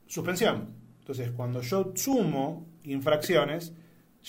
suspensión. 0.06 0.76
Entonces, 1.00 1.32
cuando 1.32 1.62
yo 1.64 1.92
sumo 1.96 2.68
infracciones, 2.84 3.74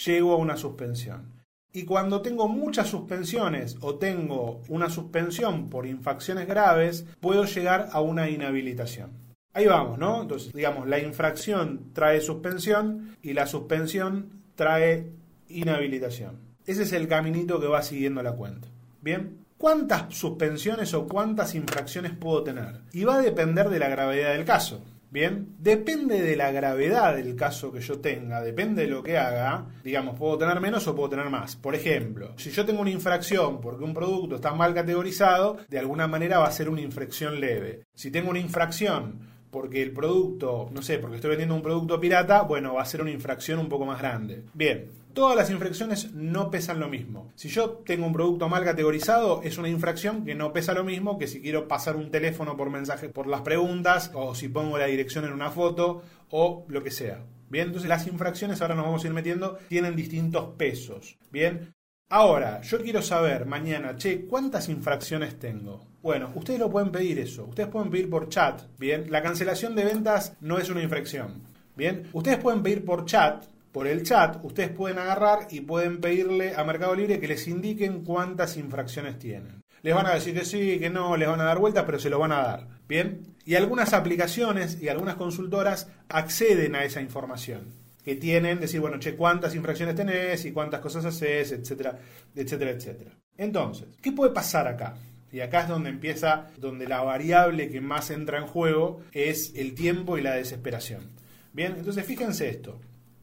llego 0.07 0.33
a 0.33 0.37
una 0.37 0.57
suspensión. 0.57 1.40
Y 1.73 1.85
cuando 1.85 2.21
tengo 2.21 2.49
muchas 2.49 2.89
suspensiones 2.89 3.77
o 3.81 3.95
tengo 3.95 4.61
una 4.69 4.91
suspensión 4.91 5.71
por 5.71 5.87
infracciones 5.87 6.49
graves, 6.49 7.07
puedo 7.21 7.45
llegar 7.45 7.89
a 7.93 8.01
una 8.01 8.29
inhabilitación. 8.29 9.11
Ahí 9.53 9.67
vamos, 9.67 9.99
¿no? 9.99 10.23
Entonces, 10.23 10.53
digamos, 10.53 10.89
la 10.89 10.99
infracción 10.99 11.93
trae 11.93 12.21
suspensión 12.21 13.17
y 13.23 13.33
la 13.33 13.47
suspensión 13.47 14.43
trae 14.55 15.11
inhabilitación. 15.49 16.39
Ese 16.67 16.83
es 16.83 16.93
el 16.93 17.09
caminito 17.09 17.61
que 17.61 17.67
va 17.67 17.83
siguiendo 17.83 18.23
la 18.23 18.33
cuenta. 18.33 18.69
Bien, 19.01 19.39
¿cuántas 19.57 20.15
suspensiones 20.15 20.93
o 20.95 21.07
cuántas 21.07 21.55
infracciones 21.55 22.13
puedo 22.13 22.43
tener? 22.43 22.81
Y 22.93 23.05
va 23.05 23.17
a 23.17 23.23
depender 23.23 23.69
de 23.71 23.79
la 23.79 23.89
gravedad 23.89 24.33
del 24.33 24.45
caso. 24.45 24.85
Bien, 25.11 25.57
depende 25.59 26.23
de 26.23 26.37
la 26.37 26.53
gravedad 26.53 27.17
del 27.17 27.35
caso 27.35 27.73
que 27.73 27.81
yo 27.81 27.99
tenga, 27.99 28.41
depende 28.43 28.83
de 28.83 28.89
lo 28.89 29.03
que 29.03 29.19
haga, 29.19 29.67
digamos, 29.83 30.17
puedo 30.17 30.39
tener 30.39 30.61
menos 30.61 30.87
o 30.87 30.95
puedo 30.95 31.11
tener 31.11 31.29
más. 31.31 31.57
Por 31.57 31.75
ejemplo, 31.75 32.33
si 32.37 32.51
yo 32.51 32.65
tengo 32.65 32.81
una 32.81 32.91
infracción 32.91 33.61
porque 33.61 33.83
un 33.83 33.93
producto 33.93 34.37
está 34.37 34.53
mal 34.53 34.73
categorizado, 34.73 35.59
de 35.69 35.81
alguna 35.81 36.07
manera 36.07 36.39
va 36.39 36.47
a 36.47 36.53
ser 36.53 36.69
una 36.69 36.81
infracción 36.81 37.41
leve. 37.41 37.83
Si 37.93 38.13
tengo 38.13 38.31
una 38.31 38.39
infracción 38.39 39.19
porque 39.51 39.83
el 39.83 39.93
producto, 39.93 40.69
no 40.73 40.81
sé, 40.81 40.99
porque 40.99 41.17
estoy 41.17 41.31
vendiendo 41.31 41.57
un 41.57 41.63
producto 41.63 41.99
pirata, 41.99 42.43
bueno, 42.43 42.75
va 42.75 42.83
a 42.83 42.87
ser 42.87 43.03
una 43.03 43.11
infracción 43.11 43.59
un 43.59 43.69
poco 43.69 43.85
más 43.85 43.99
grande. 43.99 44.45
Bien, 44.55 44.91
todas 45.13 45.37
las 45.37 45.51
infracciones 45.51 46.13
no 46.13 46.51
pesan 46.51 46.81
lo 46.81 46.89
mismo. 46.89 47.33
Si 47.35 47.49
yo 47.49 47.83
tengo 47.85 48.07
un 48.07 48.13
producto 48.13 48.49
mal 48.49 48.65
categorizado, 48.65 49.43
es 49.43 49.59
una 49.59 49.69
infracción 49.69 50.25
que 50.25 50.35
no 50.35 50.53
pesa 50.53 50.75
lo 50.75 50.85
mismo 50.85 51.19
que 51.19 51.27
si 51.27 51.41
quiero 51.41 51.69
pasar 51.69 51.97
un 51.97 52.11
teléfono 52.11 52.57
por 52.57 52.71
mensaje 52.71 53.09
por 53.09 53.27
las 53.27 53.43
preguntas, 53.43 54.11
o 54.15 54.35
si 54.35 54.49
pongo 54.49 54.79
la 54.79 54.87
dirección 54.87 55.25
en 55.25 55.33
una 55.33 55.51
foto, 55.51 56.03
o 56.31 56.65
lo 56.69 56.83
que 56.83 56.91
sea. 56.91 57.25
Bien, 57.49 57.67
entonces 57.67 57.89
las 57.89 58.07
infracciones, 58.07 58.63
ahora 58.63 58.75
nos 58.75 58.85
vamos 58.85 59.05
a 59.05 59.07
ir 59.07 59.13
metiendo, 59.13 59.59
tienen 59.69 59.97
distintos 59.97 60.55
pesos. 60.57 61.19
Bien, 61.31 61.75
Ahora, 62.13 62.61
yo 62.63 62.83
quiero 62.83 63.03
saber 63.03 63.47
mañana, 63.47 63.95
che, 63.95 64.27
¿cuántas 64.27 64.69
infracciones 64.69 65.39
tengo? 65.39 65.87
Bueno, 66.03 66.33
ustedes 66.35 66.59
lo 66.59 66.69
pueden 66.69 66.91
pedir 66.91 67.21
eso. 67.21 67.45
Ustedes 67.45 67.69
pueden 67.69 67.89
pedir 67.89 68.11
por 68.11 68.29
chat. 68.29 68.63
Bien, 68.81 69.13
la 69.13 69.23
cancelación 69.23 69.77
de 69.77 69.85
ventas 69.85 70.33
no 70.41 70.59
es 70.59 70.69
una 70.71 70.83
infracción. 70.83 71.41
Bien, 71.77 72.09
ustedes 72.13 72.39
pueden 72.39 72.65
pedir 72.65 72.85
por 72.85 73.05
chat. 73.05 73.45
Por 73.73 73.87
el 73.87 74.03
chat, 74.03 74.45
ustedes 74.45 74.71
pueden 74.71 74.99
agarrar 74.99 75.47
y 75.51 75.61
pueden 75.61 76.01
pedirle 76.01 76.55
a 76.57 76.65
Mercado 76.65 76.95
Libre 76.95 77.21
que 77.21 77.29
les 77.29 77.47
indiquen 77.47 78.05
cuántas 78.05 78.57
infracciones 78.57 79.19
tienen. 79.19 79.63
Les 79.83 79.95
van 79.95 80.07
a 80.07 80.15
decir 80.15 80.35
que 80.35 80.45
sí, 80.45 80.79
que 80.79 80.91
no, 80.91 81.17
les 81.17 81.29
van 81.29 81.41
a 81.41 81.45
dar 81.45 81.59
vueltas, 81.59 81.85
pero 81.85 81.99
se 81.99 82.11
lo 82.11 82.19
van 82.19 82.33
a 82.33 82.43
dar. 82.43 82.67
Bien, 82.89 83.37
y 83.45 83.55
algunas 83.55 83.93
aplicaciones 83.93 84.81
y 84.83 84.89
algunas 84.89 85.15
consultoras 85.15 85.89
acceden 86.09 86.75
a 86.75 86.85
esa 86.85 87.01
información 87.01 87.81
que 88.05 88.17
tienen, 88.17 88.61
decir, 88.61 88.81
bueno, 88.81 88.99
che, 88.99 89.15
cuántas 89.15 89.55
infracciones 89.55 89.95
tenés 89.95 90.45
y 90.45 90.53
cuántas 90.53 90.81
cosas 90.81 91.05
haces, 91.05 91.53
etcétera, 91.53 91.99
etcétera, 92.35 92.71
etcétera. 92.73 93.11
Entonces, 93.37 93.87
¿qué 94.03 94.13
puede 94.13 94.33
pasar 94.33 94.67
acá? 94.67 94.97
Y 95.33 95.41
acá 95.41 95.63
es 95.63 95.69
donde 95.69 95.91
empieza, 95.91 96.49
donde 96.59 96.89
la 96.89 97.03
variable 97.03 97.71
que 97.71 97.81
más 97.81 98.11
entra 98.11 98.39
en 98.39 98.47
juego 98.47 99.03
es 99.13 99.53
el 99.55 99.75
tiempo 99.75 100.19
y 100.19 100.23
la 100.23 100.35
desesperación. 100.35 101.03
Bien, 101.53 101.75
entonces 101.77 102.05
fíjense 102.05 102.49
esto, 102.49 102.81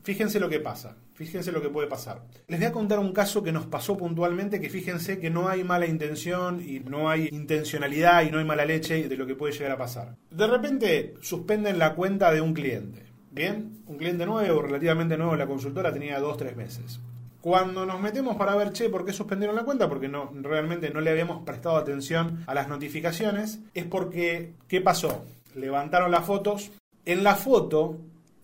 fíjense 0.08 0.40
lo 0.40 0.48
que 0.48 0.62
pasa, 0.62 0.96
fíjense 1.16 1.52
lo 1.52 1.62
que 1.62 1.68
puede 1.68 1.90
pasar. 1.90 2.22
Les 2.48 2.62
voy 2.62 2.68
a 2.70 2.72
contar 2.72 2.98
un 2.98 3.12
caso 3.12 3.44
que 3.44 3.52
nos 3.52 3.66
pasó 3.66 3.98
puntualmente, 3.98 4.62
que 4.62 4.70
fíjense 4.70 5.20
que 5.20 5.30
no 5.30 5.50
hay 5.50 5.66
mala 5.66 5.86
intención 5.86 6.64
y 6.66 6.80
no 6.80 7.10
hay 7.10 7.28
intencionalidad 7.30 8.24
y 8.24 8.32
no 8.32 8.40
hay 8.40 8.46
mala 8.46 8.64
leche 8.64 9.10
de 9.10 9.18
lo 9.18 9.28
que 9.28 9.36
puede 9.36 9.52
llegar 9.52 9.74
a 9.74 9.78
pasar. 9.78 10.16
De 10.32 10.48
repente 10.48 11.16
suspenden 11.20 11.78
la 11.78 11.94
cuenta 11.94 12.32
de 12.32 12.40
un 12.40 12.54
cliente. 12.54 13.04
Bien, 13.32 13.84
un 13.86 13.98
cliente 13.98 14.26
nuevo, 14.26 14.62
relativamente 14.62 15.18
nuevo 15.18 15.36
la 15.36 15.46
consultora, 15.46 15.92
tenía 15.92 16.22
dos, 16.22 16.38
tres 16.38 16.56
meses. 16.56 17.02
Cuando 17.42 17.86
nos 17.86 18.00
metemos 18.00 18.38
para 18.38 18.56
ver, 18.56 18.72
che, 18.72 18.90
¿por 18.90 19.04
qué 19.04 19.12
suspendieron 19.12 19.58
la 19.58 19.66
cuenta? 19.66 19.90
Porque 19.90 20.08
no, 20.08 20.32
realmente 20.42 20.90
no 20.90 21.02
le 21.02 21.10
habíamos 21.10 21.44
prestado 21.44 21.76
atención 21.76 22.46
a 22.48 22.54
las 22.54 22.70
notificaciones. 22.70 23.60
Es 23.74 23.84
porque, 23.84 24.54
¿qué 24.70 24.80
pasó? 24.80 25.26
Levantaron 25.54 26.12
las 26.12 26.24
fotos. 26.24 26.72
En 27.04 27.26
la 27.26 27.36
foto 27.36 28.00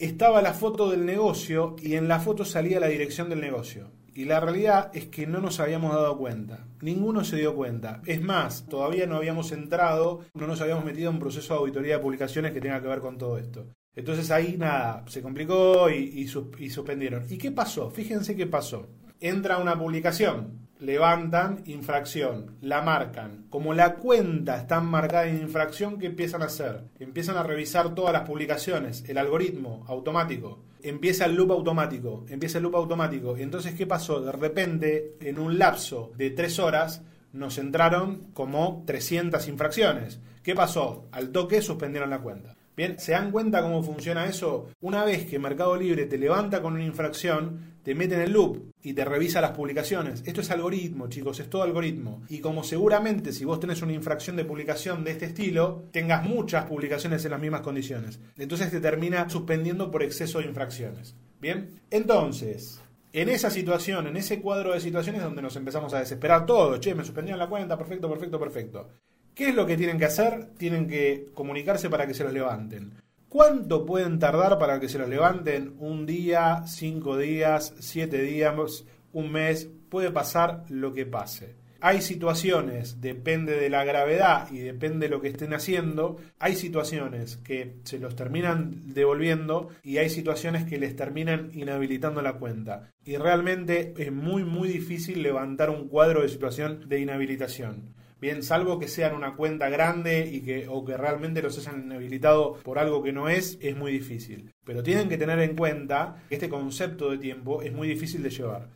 estaba 0.06 0.42
la 0.42 0.54
foto 0.54 0.90
del 0.90 1.06
negocio 1.06 1.76
y 1.82 1.96
en 1.96 2.08
la 2.08 2.20
foto 2.20 2.46
salía 2.46 2.80
la 2.80 2.88
dirección 2.88 3.30
del 3.30 3.42
negocio. 3.42 3.92
Y 4.16 4.26
la 4.26 4.40
realidad 4.40 4.92
es 4.94 5.08
que 5.08 5.26
no 5.26 5.40
nos 5.40 5.60
habíamos 5.60 5.94
dado 5.94 6.18
cuenta. 6.18 6.68
Ninguno 6.82 7.24
se 7.24 7.38
dio 7.38 7.56
cuenta. 7.56 8.02
Es 8.06 8.22
más, 8.22 8.68
todavía 8.68 9.08
no 9.08 9.16
habíamos 9.16 9.52
entrado, 9.52 10.20
no 10.36 10.46
nos 10.46 10.62
habíamos 10.62 10.86
metido 10.86 11.10
en 11.10 11.16
un 11.16 11.22
proceso 11.22 11.54
de 11.54 11.60
auditoría 11.62 11.98
de 11.98 12.04
publicaciones 12.04 12.52
que 12.52 12.62
tenga 12.62 12.82
que 12.82 12.88
ver 12.88 13.00
con 13.00 13.18
todo 13.18 13.38
esto. 13.40 13.66
Entonces 13.96 14.30
ahí 14.30 14.56
nada, 14.58 15.04
se 15.08 15.22
complicó 15.22 15.90
y, 15.90 16.28
suspendieron. 16.28 17.26
¿Y 17.30 17.38
qué 17.38 17.52
pasó? 17.52 17.90
Fíjense 17.90 18.36
qué 18.36 18.46
pasó. 18.46 18.88
Entra 19.20 19.58
una 19.58 19.78
publicación, 19.78 20.68
levantan 20.84 21.64
infracción, 21.66 22.58
la 22.62 22.82
marcan. 22.82 23.46
Como 23.50 23.74
la 23.74 23.96
cuenta 23.96 24.58
está 24.58 24.82
marcada 24.82 25.28
en 25.28 25.42
infracción, 25.42 25.98
¿qué 25.98 26.08
empiezan 26.08 26.42
a 26.42 26.46
hacer? 26.46 26.82
Empiezan 27.00 27.38
a 27.38 27.44
revisar 27.44 27.96
todas 27.96 28.12
las 28.12 28.24
publicaciones, 28.24 29.06
el 29.08 29.18
algoritmo 29.18 29.86
automático. 29.88 30.60
Empieza 30.82 31.26
el 31.26 31.36
loop 31.36 31.54
automático, 31.54 32.26
empieza 32.28 32.58
el 32.58 32.66
loop 32.66 32.76
automático. 32.76 33.38
Entonces, 33.38 33.76
¿qué 33.76 33.88
pasó? 33.88 34.20
De 34.20 34.34
repente, 34.34 35.16
en 35.22 35.40
un 35.40 35.58
lapso 35.58 36.12
de 36.18 36.32
tres 36.32 36.60
horas, 36.60 37.02
nos 37.32 37.58
entraron 37.58 38.28
como 38.34 38.84
300 38.86 39.48
infracciones. 39.48 40.20
¿Qué 40.44 40.54
pasó? 40.54 41.08
Al 41.14 41.32
toque 41.32 41.62
suspendieron 41.62 42.10
la 42.10 42.20
cuenta. 42.20 42.58
Bien, 42.76 42.98
¿se 42.98 43.12
dan 43.12 43.32
cuenta 43.32 43.62
cómo 43.62 43.84
funciona 43.84 44.26
eso? 44.26 44.70
Una 44.82 45.06
vez 45.06 45.28
que 45.28 45.38
Mercado 45.38 45.76
Libre 45.76 46.08
te 46.08 46.18
levanta 46.18 46.60
con 46.60 46.74
una 46.74 46.84
infracción, 46.84 47.76
te 47.84 47.94
mete 47.94 48.16
en 48.16 48.22
el 48.22 48.32
loop 48.32 48.72
y 48.82 48.94
te 48.94 49.06
revisa 49.06 49.42
las 49.42 49.52
publicaciones. 49.52 50.24
Esto 50.26 50.42
es 50.42 50.50
algoritmo, 50.50 51.08
chicos, 51.08 51.40
es 51.40 51.50
todo 51.52 51.62
algoritmo. 51.62 52.24
Y 52.30 52.40
como 52.40 52.64
seguramente 52.64 53.32
si 53.32 53.46
vos 53.46 53.60
tenés 53.60 53.84
una 53.84 53.94
infracción 53.94 54.36
de 54.38 54.46
publicación 54.46 55.04
de 55.04 55.12
este 55.12 55.26
estilo, 55.26 55.84
tengas 55.92 56.24
muchas 56.24 56.66
publicaciones 56.66 57.24
en 57.26 57.32
las 57.32 57.42
mismas 57.42 57.62
condiciones. 57.62 58.20
Entonces 58.38 58.72
te 58.72 58.80
termina 58.80 59.30
suspendiendo 59.30 59.92
por 59.92 60.02
exceso 60.02 60.40
de 60.40 60.46
infracciones. 60.46 61.16
Bien, 61.40 61.80
entonces, 61.92 62.82
en 63.12 63.30
esa 63.30 63.52
situación, 63.52 64.08
en 64.08 64.18
ese 64.18 64.42
cuadro 64.42 64.74
de 64.74 64.80
situaciones 64.80 65.22
donde 65.22 65.44
nos 65.44 65.56
empezamos 65.56 65.94
a 65.94 66.00
desesperar 66.00 66.48
todos, 66.48 66.80
che, 66.80 66.96
me 66.96 67.04
suspendieron 67.04 67.38
la 67.38 67.50
cuenta, 67.50 67.78
perfecto, 67.78 68.10
perfecto, 68.10 68.40
perfecto. 68.40 68.90
¿Qué 69.36 69.50
es 69.50 69.56
lo 69.56 69.66
que 69.66 69.78
tienen 69.78 69.98
que 69.98 70.06
hacer? 70.06 70.50
Tienen 70.58 70.88
que 70.88 71.30
comunicarse 71.34 71.90
para 71.90 72.06
que 72.06 72.14
se 72.14 72.24
los 72.24 72.34
levanten. 72.34 72.94
¿Cuánto 73.30 73.84
pueden 73.84 74.20
tardar 74.20 74.60
para 74.60 74.80
que 74.80 74.88
se 74.88 75.00
los 75.00 75.10
levanten? 75.10 75.74
Un 75.80 76.06
día, 76.06 76.62
cinco 76.68 77.18
días, 77.18 77.74
siete 77.80 78.22
días, 78.22 78.86
un 79.12 79.32
mes. 79.32 79.68
Puede 79.90 80.12
pasar 80.12 80.66
lo 80.70 80.94
que 80.94 81.08
pase. 81.08 81.56
Hay 81.82 82.02
situaciones, 82.02 83.02
depende 83.02 83.58
de 83.58 83.70
la 83.70 83.84
gravedad 83.84 84.50
y 84.52 84.60
depende 84.60 85.08
de 85.08 85.10
lo 85.10 85.20
que 85.20 85.28
estén 85.28 85.54
haciendo, 85.54 86.16
hay 86.40 86.56
situaciones 86.56 87.36
que 87.38 87.76
se 87.84 88.00
los 88.00 88.16
terminan 88.16 88.94
devolviendo 88.94 89.68
y 89.84 89.98
hay 89.98 90.10
situaciones 90.10 90.64
que 90.64 90.78
les 90.78 90.96
terminan 90.96 91.50
inhabilitando 91.54 92.22
la 92.22 92.34
cuenta. 92.34 92.92
Y 93.04 93.18
realmente 93.18 93.94
es 93.98 94.14
muy 94.14 94.46
muy 94.46 94.70
difícil 94.70 95.24
levantar 95.24 95.72
un 95.72 95.90
cuadro 95.90 96.22
de 96.22 96.30
situación 96.30 96.88
de 96.88 97.02
inhabilitación. 97.02 97.96
Bien, 98.24 98.42
salvo 98.42 98.80
que 98.80 98.88
sean 98.88 99.16
una 99.16 99.36
cuenta 99.36 99.68
grande 99.68 100.26
y 100.32 100.40
que, 100.40 100.70
o 100.70 100.86
que 100.86 100.96
realmente 100.96 101.42
los 101.42 101.58
hayan 101.58 101.84
inhabilitado 101.84 102.54
por 102.64 102.80
algo 102.80 103.04
que 103.04 103.12
no 103.12 103.28
es, 103.28 103.58
es 103.60 103.76
muy 103.76 103.92
difícil. 103.92 104.50
Pero 104.66 104.82
tienen 104.82 105.10
que 105.10 105.18
tener 105.18 105.40
en 105.40 105.58
cuenta 105.58 106.24
que 106.30 106.36
este 106.36 106.48
concepto 106.48 107.12
de 107.12 107.18
tiempo 107.18 107.62
es 107.62 107.74
muy 107.74 107.86
difícil 107.86 108.24
de 108.24 108.30
llevar. 108.30 108.70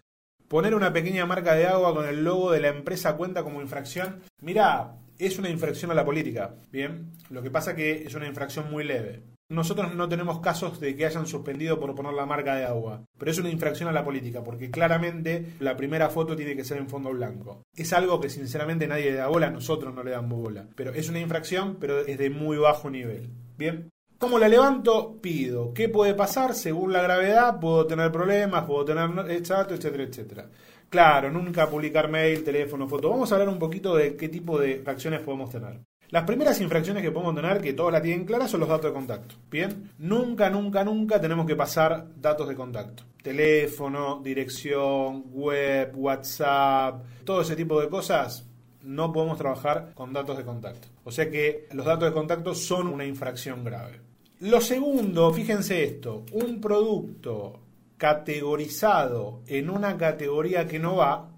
Poner 0.49 0.75
una 0.75 0.91
pequeña 0.91 1.25
marca 1.25 1.55
de 1.55 1.65
agua 1.65 1.95
con 1.95 2.05
el 2.09 2.25
logo 2.25 2.51
de 2.51 2.59
la 2.59 2.67
empresa 2.67 3.15
cuenta 3.15 3.45
como 3.45 3.61
infracción. 3.61 4.19
Mira, 4.41 4.97
es 5.17 5.39
una 5.39 5.49
infracción 5.49 5.91
a 5.91 5.95
la 5.95 6.03
política. 6.03 6.55
Bien, 6.69 7.13
lo 7.29 7.41
que 7.41 7.49
pasa 7.49 7.73
que 7.73 8.03
es 8.03 8.15
una 8.15 8.27
infracción 8.27 8.69
muy 8.69 8.83
leve. 8.83 9.21
Nosotros 9.49 9.95
no 9.95 10.09
tenemos 10.09 10.41
casos 10.41 10.77
de 10.81 10.93
que 10.93 11.05
hayan 11.05 11.25
suspendido 11.25 11.79
por 11.79 11.95
poner 11.95 12.13
la 12.13 12.25
marca 12.25 12.55
de 12.55 12.65
agua, 12.65 13.05
pero 13.17 13.31
es 13.31 13.39
una 13.39 13.49
infracción 13.49 13.87
a 13.87 13.93
la 13.93 14.03
política, 14.03 14.43
porque 14.43 14.69
claramente 14.69 15.53
la 15.59 15.77
primera 15.77 16.09
foto 16.09 16.35
tiene 16.35 16.53
que 16.53 16.65
ser 16.65 16.77
en 16.79 16.89
fondo 16.89 17.11
blanco. 17.11 17.63
Es 17.73 17.93
algo 17.93 18.19
que 18.19 18.29
sinceramente 18.29 18.87
nadie 18.87 19.11
le 19.11 19.17
da 19.17 19.27
bola, 19.27 19.49
nosotros 19.49 19.95
no 19.95 20.03
le 20.03 20.11
damos 20.11 20.41
bola, 20.41 20.67
pero 20.75 20.93
es 20.93 21.07
una 21.07 21.19
infracción, 21.19 21.77
pero 21.79 21.99
es 21.99 22.17
de 22.17 22.29
muy 22.29 22.57
bajo 22.57 22.89
nivel. 22.89 23.29
Bien. 23.57 23.89
¿Cómo 24.17 24.37
la 24.37 24.49
levanto? 24.49 25.21
Pido. 25.21 25.73
¿Qué 25.73 25.87
puede 25.87 26.13
pasar? 26.13 26.53
Según 26.53 26.91
la 26.91 27.01
gravedad, 27.01 27.57
puedo 27.59 27.87
tener 27.87 28.11
problemas, 28.11 28.65
puedo 28.65 28.83
tener 28.83 29.41
chato, 29.43 29.75
etcétera, 29.75 30.03
etcétera. 30.03 30.49
Claro, 30.89 31.31
nunca 31.31 31.69
publicar 31.69 32.09
mail, 32.09 32.43
teléfono, 32.43 32.87
foto. 32.87 33.09
Vamos 33.09 33.31
a 33.31 33.35
hablar 33.35 33.49
un 33.49 33.59
poquito 33.59 33.95
de 33.95 34.17
qué 34.17 34.27
tipo 34.27 34.59
de 34.59 34.77
infracciones 34.77 35.21
podemos 35.21 35.49
tener. 35.49 35.79
Las 36.09 36.23
primeras 36.23 36.61
infracciones 36.61 37.03
que 37.03 37.11
podemos 37.11 37.35
tener, 37.35 37.59
que 37.59 37.73
todos 37.73 37.91
la 37.91 38.01
tienen 38.01 38.25
clara, 38.25 38.47
son 38.47 38.61
los 38.61 38.69
datos 38.69 38.91
de 38.91 38.93
contacto. 38.93 39.35
Bien, 39.51 39.91
nunca, 39.97 40.49
nunca, 40.49 40.83
nunca 40.85 41.19
tenemos 41.19 41.45
que 41.45 41.55
pasar 41.57 42.07
datos 42.15 42.47
de 42.47 42.55
contacto. 42.55 43.03
Teléfono, 43.21 44.21
dirección, 44.23 45.25
web, 45.31 45.91
WhatsApp, 45.95 47.03
todo 47.25 47.41
ese 47.41 47.57
tipo 47.57 47.81
de 47.81 47.89
cosas, 47.89 48.47
no 48.83 49.11
podemos 49.11 49.37
trabajar 49.37 49.91
con 49.95 50.13
datos 50.13 50.37
de 50.37 50.45
contacto. 50.45 50.87
O 51.03 51.11
sea 51.11 51.29
que 51.29 51.67
los 51.73 51.85
datos 51.85 52.07
de 52.07 52.13
contacto 52.13 52.55
son 52.55 52.87
una 52.87 53.05
infracción 53.05 53.65
grave. 53.65 53.99
Lo 54.39 54.61
segundo, 54.61 55.33
fíjense 55.33 55.83
esto, 55.83 56.23
un 56.31 56.61
producto 56.61 57.59
categorizado 57.97 59.41
en 59.47 59.69
una 59.69 59.97
categoría 59.97 60.67
que 60.67 60.79
no 60.79 60.95
va 60.95 61.31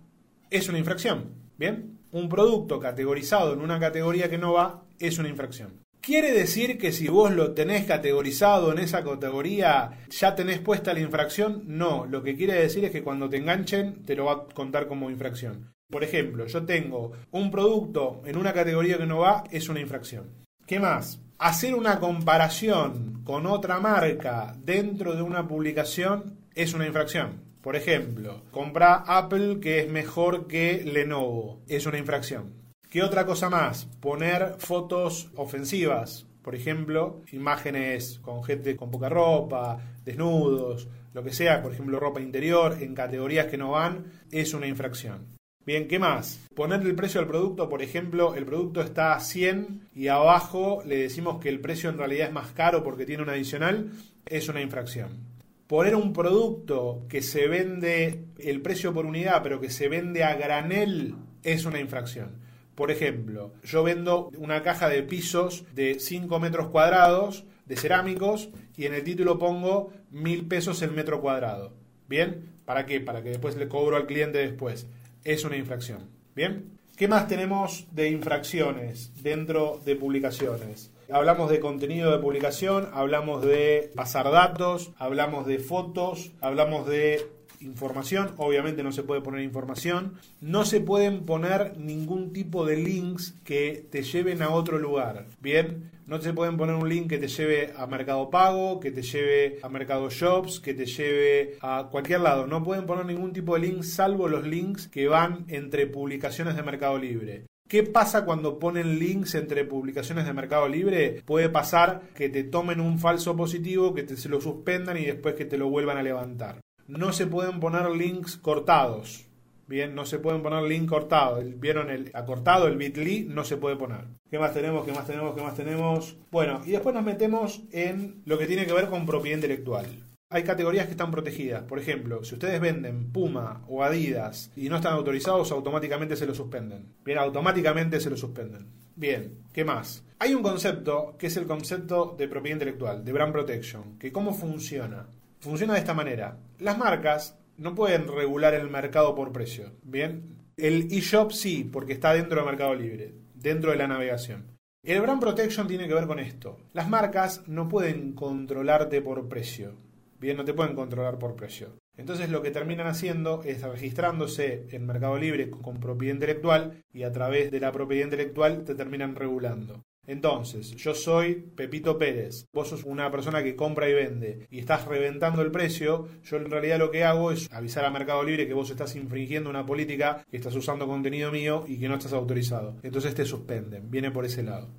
es 0.52 0.70
una 0.70 0.78
infracción. 0.78 1.40
¿Bien? 1.58 1.99
Un 2.12 2.30
producto 2.30 2.80
categorizado 2.80 3.54
en 3.54 3.62
una 3.62 3.80
categoría 3.80 4.30
que 4.30 4.38
no 4.38 4.54
va 4.54 4.84
es 5.00 5.20
una 5.20 5.30
infracción. 5.30 5.80
¿Quiere 6.02 6.32
decir 6.32 6.78
que 6.78 6.92
si 6.92 7.08
vos 7.08 7.32
lo 7.32 7.54
tenés 7.54 7.86
categorizado 7.86 8.72
en 8.72 8.80
esa 8.80 9.04
categoría 9.04 9.92
ya 10.10 10.34
tenés 10.34 10.60
puesta 10.60 10.94
la 10.94 11.02
infracción? 11.02 11.64
No, 11.68 12.06
lo 12.06 12.24
que 12.24 12.36
quiere 12.36 12.54
decir 12.54 12.86
es 12.86 12.92
que 12.92 13.04
cuando 13.04 13.30
te 13.30 13.38
enganchen 13.38 14.06
te 14.06 14.16
lo 14.16 14.26
va 14.26 14.32
a 14.34 14.46
contar 14.54 14.88
como 14.88 15.10
infracción. 15.10 15.74
Por 15.90 16.04
ejemplo, 16.04 16.46
yo 16.46 16.66
tengo 16.66 17.12
un 17.32 17.52
producto 17.52 18.22
en 18.26 18.38
una 18.38 18.54
categoría 18.54 18.98
que 18.98 19.08
no 19.08 19.20
va, 19.20 19.44
es 19.52 19.70
una 19.70 19.82
infracción. 19.82 20.46
¿Qué 20.66 20.80
más? 20.80 21.22
Hacer 21.38 21.76
una 21.76 22.00
comparación 22.00 23.22
con 23.24 23.46
otra 23.46 23.80
marca 23.80 24.56
dentro 24.60 25.16
de 25.16 25.22
una 25.22 25.48
publicación 25.48 26.40
es 26.54 26.74
una 26.74 26.86
infracción. 26.86 27.49
Por 27.62 27.76
ejemplo, 27.76 28.44
comprar 28.52 29.04
Apple 29.08 29.60
que 29.60 29.80
es 29.80 29.90
mejor 29.90 30.48
que 30.48 30.82
Lenovo. 30.86 31.62
Es 31.68 31.86
una 31.86 31.98
infracción. 31.98 32.54
¿Qué 32.90 33.04
otra 33.04 33.26
cosa 33.26 33.50
más? 33.50 33.86
Poner 34.00 34.56
fotos 34.60 35.30
ofensivas. 35.36 36.26
Por 36.42 36.56
ejemplo, 36.56 37.22
imágenes 37.34 38.20
con 38.20 38.44
gente 38.46 38.78
con 38.78 38.90
poca 38.90 39.10
ropa, 39.10 39.78
desnudos, 40.06 40.88
lo 41.14 41.22
que 41.22 41.34
sea, 41.34 41.62
por 41.62 41.74
ejemplo, 41.74 42.00
ropa 42.00 42.22
interior, 42.22 42.78
en 42.80 42.96
categorías 42.96 43.48
que 43.48 43.58
no 43.58 43.72
van, 43.72 44.06
es 44.32 44.54
una 44.54 44.68
infracción. 44.68 45.38
Bien, 45.66 45.90
¿qué 45.90 46.00
más? 46.00 46.40
Poner 46.56 46.82
el 46.82 46.96
precio 46.96 47.20
del 47.20 47.30
producto, 47.30 47.68
por 47.68 47.82
ejemplo, 47.82 48.36
el 48.36 48.46
producto 48.46 48.82
está 48.82 49.14
a 49.14 49.20
100 49.20 49.90
y 49.94 50.08
abajo 50.08 50.82
le 50.86 50.96
decimos 50.96 51.40
que 51.42 51.50
el 51.50 51.60
precio 51.60 51.90
en 51.90 51.98
realidad 51.98 52.28
es 52.28 52.34
más 52.34 52.52
caro 52.54 52.84
porque 52.84 53.06
tiene 53.06 53.22
un 53.22 53.30
adicional, 53.30 53.92
es 54.26 54.48
una 54.48 54.62
infracción 54.62 55.29
poner 55.70 55.96
un 55.96 56.14
producto 56.14 57.06
que 57.08 57.22
se 57.22 57.48
vende 57.48 58.26
el 58.40 58.60
precio 58.60 58.92
por 58.92 59.06
unidad, 59.06 59.44
pero 59.44 59.62
que 59.62 59.70
se 59.70 59.88
vende 59.88 60.24
a 60.24 60.34
granel, 60.34 61.14
es 61.44 61.64
una 61.66 61.80
infracción. 61.80 62.40
Por 62.74 62.90
ejemplo, 62.90 63.54
yo 63.64 63.84
vendo 63.84 64.32
una 64.40 64.64
caja 64.64 64.90
de 64.90 65.04
pisos 65.04 65.66
de 65.76 66.00
5 66.00 66.40
metros 66.40 66.70
cuadrados 66.70 67.46
de 67.68 67.76
cerámicos 67.76 68.50
y 68.76 68.88
en 68.88 68.96
el 68.96 69.04
título 69.04 69.38
pongo 69.38 69.94
mil 70.10 70.48
pesos 70.48 70.82
el 70.82 70.90
metro 70.90 71.22
cuadrado. 71.22 71.72
¿Bien? 72.08 72.50
¿Para 72.66 72.88
qué? 72.88 73.00
Para 73.00 73.22
que 73.22 73.30
después 73.30 73.56
le 73.56 73.68
cobro 73.68 73.96
al 73.96 74.08
cliente 74.08 74.40
después. 74.40 74.88
Es 75.24 75.46
una 75.46 75.58
infracción. 75.58 76.10
¿Bien? 76.36 76.80
¿Qué 76.96 77.08
más 77.08 77.28
tenemos 77.28 77.86
de 77.92 78.10
infracciones 78.10 79.12
dentro 79.22 79.80
de 79.86 79.96
publicaciones? 79.96 80.90
Hablamos 81.12 81.50
de 81.50 81.60
contenido 81.60 82.12
de 82.12 82.20
publicación, 82.20 82.88
hablamos 82.94 83.44
de 83.44 83.92
pasar 83.96 84.30
datos, 84.30 84.92
hablamos 85.00 85.48
de 85.48 85.58
fotos, 85.58 86.32
hablamos 86.40 86.88
de 86.88 87.28
información, 87.62 88.36
obviamente 88.38 88.84
no 88.84 88.92
se 88.92 89.02
puede 89.02 89.22
poner 89.22 89.42
información, 89.42 90.20
no 90.40 90.66
se 90.66 90.82
pueden 90.82 91.26
poner 91.26 91.78
ningún 91.78 92.32
tipo 92.32 92.64
de 92.64 92.78
links 92.78 93.34
que 93.44 93.88
te 93.90 94.04
lleven 94.04 94.44
a 94.44 94.52
otro 94.52 94.78
lugar, 94.78 95.26
¿bien? 95.42 95.90
No 96.06 96.22
se 96.22 96.32
pueden 96.32 96.58
poner 96.58 96.76
un 96.76 96.88
link 96.88 97.10
que 97.10 97.18
te 97.18 97.28
lleve 97.28 97.74
a 97.76 97.88
Mercado 97.88 98.30
Pago, 98.30 98.80
que 98.80 98.92
te 98.92 99.02
lleve 99.02 99.60
a 99.64 99.70
Mercado 99.70 100.12
Shops, 100.12 100.60
que 100.60 100.76
te 100.76 100.86
lleve 100.86 101.58
a 101.62 101.88
cualquier 101.92 102.22
lado. 102.22 102.46
No 102.48 102.64
pueden 102.64 102.86
poner 102.86 103.06
ningún 103.06 103.34
tipo 103.34 103.56
de 103.56 103.62
link 103.62 103.82
salvo 103.84 104.28
los 104.28 104.46
links 104.46 104.88
que 104.88 105.08
van 105.08 105.46
entre 105.48 105.86
publicaciones 105.88 106.56
de 106.56 106.64
Mercado 106.64 106.98
Libre. 106.98 107.49
¿Qué 107.70 107.84
pasa 107.84 108.26
cuando 108.26 108.58
ponen 108.58 108.98
links 108.98 109.36
entre 109.36 109.64
publicaciones 109.64 110.26
de 110.26 110.34
Mercado 110.34 110.68
Libre? 110.68 111.22
Puede 111.24 111.50
pasar 111.50 112.02
que 112.16 112.28
te 112.28 112.44
tomen 112.44 112.80
un 112.80 112.98
falso 112.98 113.38
positivo, 113.38 113.94
que 113.94 114.02
te 114.02 114.16
lo 114.28 114.42
suspendan 114.42 114.98
y 114.98 115.06
después 115.06 115.36
que 115.36 115.46
te 115.46 115.60
lo 115.60 115.70
vuelvan 115.70 116.00
a 116.00 116.02
levantar. 116.02 116.62
No 116.88 117.14
se 117.14 117.28
pueden 117.28 117.60
poner 117.60 117.88
links 117.92 118.38
cortados. 118.38 119.28
Bien, 119.68 119.94
no 119.94 120.04
se 120.06 120.18
pueden 120.18 120.42
poner 120.42 120.64
links 120.64 120.90
cortados. 120.90 121.44
¿Vieron 121.60 121.92
el 121.92 122.10
acortado, 122.16 122.66
el 122.66 122.76
bit.ly? 122.76 123.28
No 123.30 123.44
se 123.44 123.58
puede 123.58 123.76
poner. 123.76 124.06
¿Qué 124.32 124.40
más 124.40 124.52
tenemos? 124.52 124.84
¿Qué 124.84 124.92
más 124.92 125.06
tenemos? 125.06 125.36
¿Qué 125.36 125.42
más 125.44 125.54
tenemos? 125.54 126.18
Bueno, 126.32 126.62
y 126.66 126.72
después 126.72 126.96
nos 126.96 127.04
metemos 127.04 127.62
en 127.72 128.24
lo 128.26 128.40
que 128.40 128.48
tiene 128.48 128.66
que 128.66 128.74
ver 128.74 128.90
con 128.90 129.06
propiedad 129.06 129.38
intelectual 129.38 129.86
hay 130.32 130.44
categorías 130.44 130.86
que 130.86 130.92
están 130.92 131.10
protegidas. 131.10 131.64
Por 131.64 131.80
ejemplo, 131.80 132.24
si 132.24 132.36
ustedes 132.36 132.62
venden 132.62 133.12
Puma 133.12 133.64
o 133.68 133.84
Adidas 133.84 134.52
y 134.56 134.70
no 134.70 134.76
están 134.76 134.94
autorizados, 134.94 135.52
automáticamente 135.52 136.16
se 136.16 136.28
lo 136.28 136.36
suspenden. 136.36 136.94
Bien, 137.04 137.18
automáticamente 137.18 138.00
se 138.00 138.12
lo 138.12 138.18
suspenden. 138.18 138.68
Bien, 138.96 139.40
¿qué 139.52 139.66
más? 139.66 140.04
Hay 140.20 140.36
un 140.36 140.44
concepto 140.44 141.16
que 141.18 141.28
es 141.28 141.38
el 141.38 141.48
concepto 141.48 142.16
de 142.16 142.28
propiedad 142.28 142.58
intelectual, 142.58 143.04
de 143.04 143.12
brand 143.12 143.34
protection, 143.34 143.98
que 143.98 144.12
cómo 144.12 144.34
funciona. 144.36 145.08
Funciona 145.40 145.74
de 145.74 145.80
esta 145.80 145.96
manera. 145.96 146.38
Las 146.60 146.78
marcas 146.78 147.40
no 147.58 147.74
pueden 147.74 148.08
regular 148.08 148.54
el 148.54 148.70
mercado 148.70 149.16
por 149.16 149.32
precio. 149.32 149.72
Bien, 149.82 150.36
el 150.58 150.92
eShop 150.92 151.32
sí, 151.32 151.64
porque 151.64 151.94
está 151.94 152.14
dentro 152.14 152.38
del 152.38 152.46
mercado 152.46 152.76
libre, 152.76 153.16
dentro 153.34 153.72
de 153.72 153.78
la 153.78 153.88
navegación. 153.88 154.60
El 154.84 155.02
brand 155.02 155.20
protection 155.20 155.68
tiene 155.68 155.88
que 155.88 155.94
ver 155.96 156.06
con 156.06 156.20
esto. 156.20 156.58
Las 156.74 156.88
marcas 156.88 157.48
no 157.48 157.68
pueden 157.68 158.14
controlarte 158.14 159.02
por 159.02 159.28
precio 159.28 159.89
bien 160.20 160.38
no 160.38 160.46
te 160.46 160.54
pueden 160.54 160.76
controlar 160.76 161.18
por 161.18 161.36
precio. 161.36 161.80
Entonces 161.98 162.30
lo 162.30 162.42
que 162.42 162.52
terminan 162.52 162.88
haciendo 162.88 163.42
es 163.44 163.62
registrándose 163.62 164.68
en 164.72 164.86
Mercado 164.86 165.18
Libre 165.18 165.50
con 165.50 165.80
propiedad 165.80 166.14
intelectual 166.14 166.84
y 166.94 167.04
a 167.04 167.12
través 167.12 167.52
de 167.52 167.60
la 167.60 167.72
propiedad 167.72 168.06
intelectual 168.06 168.64
te 168.64 168.76
terminan 168.76 169.16
regulando. 169.16 169.84
Entonces, 170.10 170.76
yo 170.76 170.96
soy 170.96 171.36
Pepito 171.36 172.00
Pérez, 172.00 172.48
vos 172.52 172.70
sos 172.70 172.84
una 172.84 173.12
persona 173.12 173.44
que 173.44 173.56
compra 173.56 173.88
y 173.88 173.94
vende 173.94 174.48
y 174.50 174.58
estás 174.58 174.86
reventando 174.86 175.44
el 175.44 175.52
precio, 175.52 176.08
yo 176.24 176.38
en 176.38 176.50
realidad 176.50 176.80
lo 176.80 176.90
que 176.90 177.04
hago 177.04 177.32
es 177.32 177.48
avisar 177.52 177.86
a 177.86 177.92
Mercado 177.92 178.24
Libre 178.24 178.48
que 178.48 178.56
vos 178.56 178.72
estás 178.72 178.96
infringiendo 178.96 179.52
una 179.52 179.68
política, 179.68 180.26
que 180.32 180.38
estás 180.38 180.56
usando 180.56 180.88
contenido 180.88 181.32
mío 181.32 181.64
y 181.68 181.78
que 181.78 181.88
no 181.88 181.94
estás 181.94 182.14
autorizado. 182.14 182.78
Entonces 182.82 183.14
te 183.14 183.24
suspenden, 183.24 183.92
viene 183.92 184.10
por 184.10 184.26
ese 184.26 184.42
lado. 184.42 184.70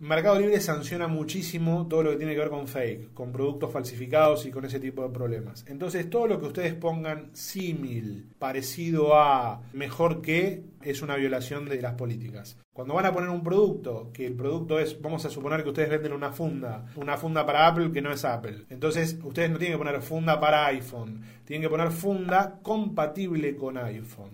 Mercado 0.00 0.40
Libre 0.40 0.62
sanciona 0.62 1.08
muchísimo 1.08 1.86
todo 1.86 2.02
lo 2.02 2.10
que 2.12 2.16
tiene 2.16 2.32
que 2.32 2.40
ver 2.40 2.48
con 2.48 2.66
fake, 2.66 3.12
con 3.12 3.32
productos 3.32 3.70
falsificados 3.70 4.46
y 4.46 4.50
con 4.50 4.64
ese 4.64 4.80
tipo 4.80 5.02
de 5.02 5.10
problemas. 5.10 5.62
Entonces, 5.68 6.08
todo 6.08 6.26
lo 6.26 6.40
que 6.40 6.46
ustedes 6.46 6.72
pongan 6.72 7.28
símil, 7.34 8.26
parecido 8.38 9.14
a, 9.14 9.60
mejor 9.74 10.22
que, 10.22 10.64
es 10.80 11.02
una 11.02 11.16
violación 11.16 11.68
de 11.68 11.82
las 11.82 11.96
políticas. 11.96 12.56
Cuando 12.72 12.94
van 12.94 13.04
a 13.04 13.12
poner 13.12 13.28
un 13.28 13.42
producto, 13.42 14.10
que 14.14 14.24
el 14.24 14.32
producto 14.32 14.80
es, 14.80 14.98
vamos 15.02 15.26
a 15.26 15.30
suponer 15.30 15.62
que 15.62 15.68
ustedes 15.68 15.90
venden 15.90 16.14
una 16.14 16.32
funda, 16.32 16.86
una 16.96 17.18
funda 17.18 17.44
para 17.44 17.66
Apple 17.66 17.92
que 17.92 18.00
no 18.00 18.10
es 18.10 18.24
Apple. 18.24 18.64
Entonces, 18.70 19.18
ustedes 19.22 19.50
no 19.50 19.58
tienen 19.58 19.76
que 19.76 19.84
poner 19.84 20.00
funda 20.00 20.40
para 20.40 20.64
iPhone, 20.68 21.20
tienen 21.44 21.60
que 21.60 21.68
poner 21.68 21.90
funda 21.90 22.58
compatible 22.62 23.54
con 23.54 23.76
iPhone. 23.76 24.30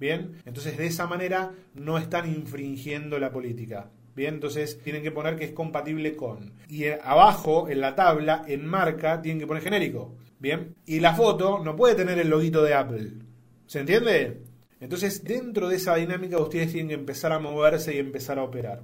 Bien, 0.00 0.36
entonces 0.46 0.78
de 0.78 0.86
esa 0.86 1.06
manera 1.06 1.52
no 1.74 1.98
están 1.98 2.26
infringiendo 2.26 3.18
la 3.18 3.30
política. 3.30 3.90
Bien, 4.14 4.34
entonces 4.34 4.80
tienen 4.82 5.02
que 5.02 5.12
poner 5.12 5.36
que 5.36 5.44
es 5.44 5.52
compatible 5.52 6.16
con. 6.16 6.52
Y 6.68 6.86
abajo, 6.86 7.68
en 7.68 7.80
la 7.80 7.94
tabla, 7.94 8.44
en 8.46 8.66
marca, 8.66 9.22
tienen 9.22 9.40
que 9.40 9.46
poner 9.46 9.62
genérico. 9.62 10.16
Bien, 10.38 10.74
y 10.86 11.00
la 11.00 11.14
foto 11.14 11.60
no 11.62 11.76
puede 11.76 11.94
tener 11.94 12.18
el 12.18 12.28
loguito 12.28 12.62
de 12.62 12.74
Apple. 12.74 13.12
¿Se 13.66 13.80
entiende? 13.80 14.42
Entonces, 14.80 15.22
dentro 15.22 15.68
de 15.68 15.76
esa 15.76 15.94
dinámica, 15.96 16.38
ustedes 16.38 16.72
tienen 16.72 16.88
que 16.88 16.94
empezar 16.94 17.32
a 17.32 17.38
moverse 17.38 17.94
y 17.94 17.98
empezar 17.98 18.38
a 18.38 18.44
operar. 18.44 18.82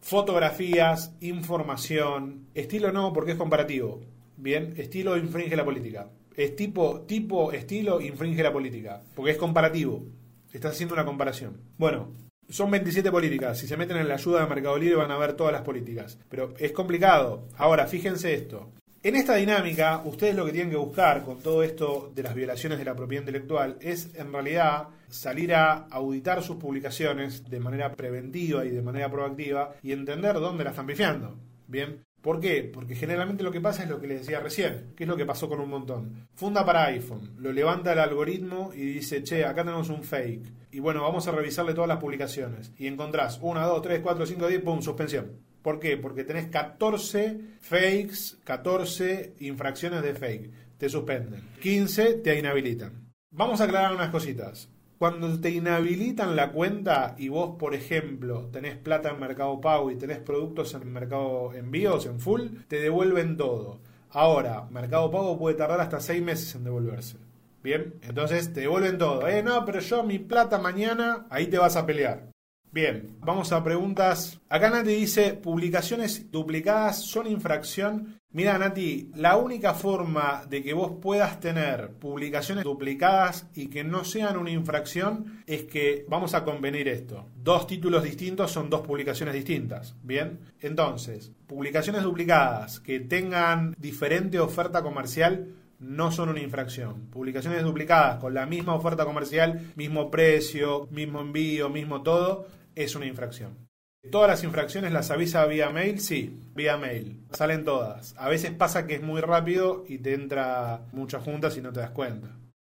Fotografías, 0.00 1.14
información, 1.20 2.46
estilo 2.54 2.92
no, 2.92 3.12
porque 3.12 3.32
es 3.32 3.36
comparativo. 3.36 4.00
Bien, 4.36 4.74
estilo 4.76 5.16
infringe 5.18 5.56
la 5.56 5.64
política. 5.64 6.08
Es 6.34 6.56
tipo, 6.56 7.02
tipo, 7.02 7.52
estilo 7.52 8.00
infringe 8.00 8.42
la 8.42 8.52
política, 8.52 9.02
porque 9.14 9.32
es 9.32 9.36
comparativo. 9.36 10.06
Estás 10.52 10.72
haciendo 10.72 10.94
una 10.94 11.04
comparación. 11.04 11.60
Bueno, 11.76 12.14
son 12.48 12.70
27 12.70 13.10
políticas. 13.10 13.58
Si 13.58 13.66
se 13.66 13.76
meten 13.76 13.98
en 13.98 14.08
la 14.08 14.14
ayuda 14.14 14.40
de 14.40 14.48
Mercado 14.48 14.78
Libre 14.78 14.96
van 14.96 15.10
a 15.10 15.18
ver 15.18 15.34
todas 15.34 15.52
las 15.52 15.62
políticas. 15.62 16.18
Pero 16.28 16.54
es 16.58 16.72
complicado. 16.72 17.48
Ahora, 17.56 17.86
fíjense 17.86 18.34
esto. 18.34 18.70
En 19.02 19.14
esta 19.14 19.36
dinámica, 19.36 20.02
ustedes 20.04 20.34
lo 20.34 20.44
que 20.44 20.52
tienen 20.52 20.70
que 20.70 20.76
buscar 20.76 21.22
con 21.24 21.38
todo 21.40 21.62
esto 21.62 22.10
de 22.14 22.22
las 22.24 22.34
violaciones 22.34 22.78
de 22.78 22.84
la 22.84 22.96
propiedad 22.96 23.22
intelectual 23.22 23.76
es 23.80 24.12
en 24.16 24.32
realidad 24.32 24.88
salir 25.08 25.54
a 25.54 25.86
auditar 25.90 26.42
sus 26.42 26.56
publicaciones 26.56 27.48
de 27.48 27.60
manera 27.60 27.92
preventiva 27.92 28.64
y 28.64 28.70
de 28.70 28.82
manera 28.82 29.08
proactiva 29.10 29.74
y 29.82 29.92
entender 29.92 30.34
dónde 30.34 30.64
la 30.64 30.70
están 30.70 30.86
pifiando. 30.86 31.36
Bien, 31.68 32.02
¿Por 32.20 32.40
qué? 32.40 32.68
Porque 32.72 32.96
generalmente 32.96 33.44
lo 33.44 33.52
que 33.52 33.60
pasa 33.60 33.84
es 33.84 33.88
lo 33.88 34.00
que 34.00 34.08
les 34.08 34.20
decía 34.20 34.40
recién, 34.40 34.92
que 34.96 35.04
es 35.04 35.08
lo 35.08 35.16
que 35.16 35.24
pasó 35.24 35.48
con 35.48 35.60
un 35.60 35.70
montón. 35.70 36.28
Funda 36.34 36.64
para 36.64 36.86
iPhone, 36.86 37.36
lo 37.38 37.52
levanta 37.52 37.92
el 37.92 38.00
algoritmo 38.00 38.72
y 38.74 38.80
dice, 38.80 39.22
che, 39.22 39.44
acá 39.44 39.62
tenemos 39.62 39.88
un 39.88 40.02
fake. 40.02 40.52
Y 40.72 40.80
bueno, 40.80 41.02
vamos 41.02 41.28
a 41.28 41.32
revisarle 41.32 41.74
todas 41.74 41.88
las 41.88 41.98
publicaciones. 41.98 42.72
Y 42.76 42.88
encontrás 42.88 43.38
1, 43.40 43.66
2, 43.66 43.82
3, 43.82 44.00
4, 44.00 44.26
5, 44.26 44.48
10, 44.48 44.62
pum, 44.62 44.82
suspensión. 44.82 45.48
¿Por 45.62 45.78
qué? 45.78 45.96
Porque 45.96 46.24
tenés 46.24 46.48
14 46.48 47.40
fakes, 47.60 48.36
14 48.44 49.34
infracciones 49.40 50.02
de 50.02 50.14
fake. 50.14 50.50
Te 50.76 50.88
suspenden. 50.88 51.42
15 51.60 52.14
te 52.14 52.38
inhabilitan. 52.38 53.12
Vamos 53.30 53.60
a 53.60 53.64
aclarar 53.64 53.94
unas 53.94 54.10
cositas. 54.10 54.70
Cuando 54.98 55.40
te 55.40 55.50
inhabilitan 55.50 56.34
la 56.34 56.50
cuenta 56.50 57.14
y 57.18 57.28
vos, 57.28 57.56
por 57.56 57.74
ejemplo, 57.76 58.48
tenés 58.50 58.76
plata 58.76 59.10
en 59.10 59.20
Mercado 59.20 59.60
Pago 59.60 59.92
y 59.92 59.96
tenés 59.96 60.18
productos 60.18 60.74
en 60.74 60.92
Mercado 60.92 61.54
Envíos, 61.54 62.06
en 62.06 62.18
full, 62.18 62.48
te 62.66 62.80
devuelven 62.80 63.36
todo. 63.36 63.78
Ahora, 64.10 64.66
Mercado 64.70 65.08
Pago 65.12 65.38
puede 65.38 65.54
tardar 65.54 65.80
hasta 65.80 66.00
seis 66.00 66.20
meses 66.20 66.52
en 66.56 66.64
devolverse. 66.64 67.16
Bien, 67.62 67.94
entonces 68.02 68.52
te 68.52 68.62
devuelven 68.62 68.98
todo. 68.98 69.28
Eh, 69.28 69.40
no, 69.44 69.64
pero 69.64 69.78
yo 69.78 70.02
mi 70.02 70.18
plata 70.18 70.58
mañana, 70.58 71.26
ahí 71.30 71.46
te 71.46 71.58
vas 71.58 71.76
a 71.76 71.86
pelear. 71.86 72.30
Bien, 72.70 73.16
vamos 73.20 73.52
a 73.52 73.64
preguntas. 73.64 74.40
Acá 74.50 74.68
Nati 74.68 74.90
dice, 74.90 75.32
publicaciones 75.32 76.30
duplicadas 76.30 77.02
son 77.02 77.26
infracción. 77.26 78.20
Mira 78.30 78.58
Nati, 78.58 79.10
la 79.14 79.38
única 79.38 79.72
forma 79.72 80.44
de 80.46 80.62
que 80.62 80.74
vos 80.74 80.98
puedas 81.00 81.40
tener 81.40 81.92
publicaciones 81.92 82.64
duplicadas 82.64 83.46
y 83.54 83.68
que 83.68 83.84
no 83.84 84.04
sean 84.04 84.36
una 84.36 84.50
infracción 84.50 85.42
es 85.46 85.62
que 85.62 86.04
vamos 86.08 86.34
a 86.34 86.44
convenir 86.44 86.88
esto. 86.88 87.30
Dos 87.36 87.66
títulos 87.66 88.02
distintos 88.02 88.50
son 88.50 88.68
dos 88.68 88.82
publicaciones 88.82 89.34
distintas. 89.34 89.96
Bien, 90.02 90.38
entonces, 90.60 91.32
publicaciones 91.46 92.02
duplicadas 92.02 92.80
que 92.80 93.00
tengan 93.00 93.74
diferente 93.78 94.38
oferta 94.40 94.82
comercial 94.82 95.54
no 95.80 96.10
son 96.10 96.28
una 96.28 96.40
infracción. 96.40 97.06
Publicaciones 97.10 97.62
duplicadas 97.62 98.18
con 98.18 98.34
la 98.34 98.46
misma 98.46 98.74
oferta 98.74 99.04
comercial, 99.04 99.72
mismo 99.76 100.10
precio, 100.10 100.88
mismo 100.90 101.20
envío, 101.20 101.68
mismo 101.68 102.02
todo, 102.02 102.46
es 102.82 102.94
una 102.94 103.06
infracción. 103.06 103.68
¿Todas 104.10 104.30
las 104.30 104.44
infracciones 104.44 104.92
las 104.92 105.10
avisa 105.10 105.44
vía 105.46 105.70
mail? 105.70 106.00
Sí, 106.00 106.40
vía 106.54 106.76
mail. 106.76 107.26
Salen 107.32 107.64
todas. 107.64 108.14
A 108.16 108.28
veces 108.28 108.52
pasa 108.52 108.86
que 108.86 108.94
es 108.94 109.02
muy 109.02 109.20
rápido 109.20 109.84
y 109.86 109.98
te 109.98 110.14
entra 110.14 110.82
muchas 110.92 111.22
juntas 111.22 111.56
y 111.56 111.60
no 111.60 111.72
te 111.72 111.80
das 111.80 111.90
cuenta. 111.90 112.28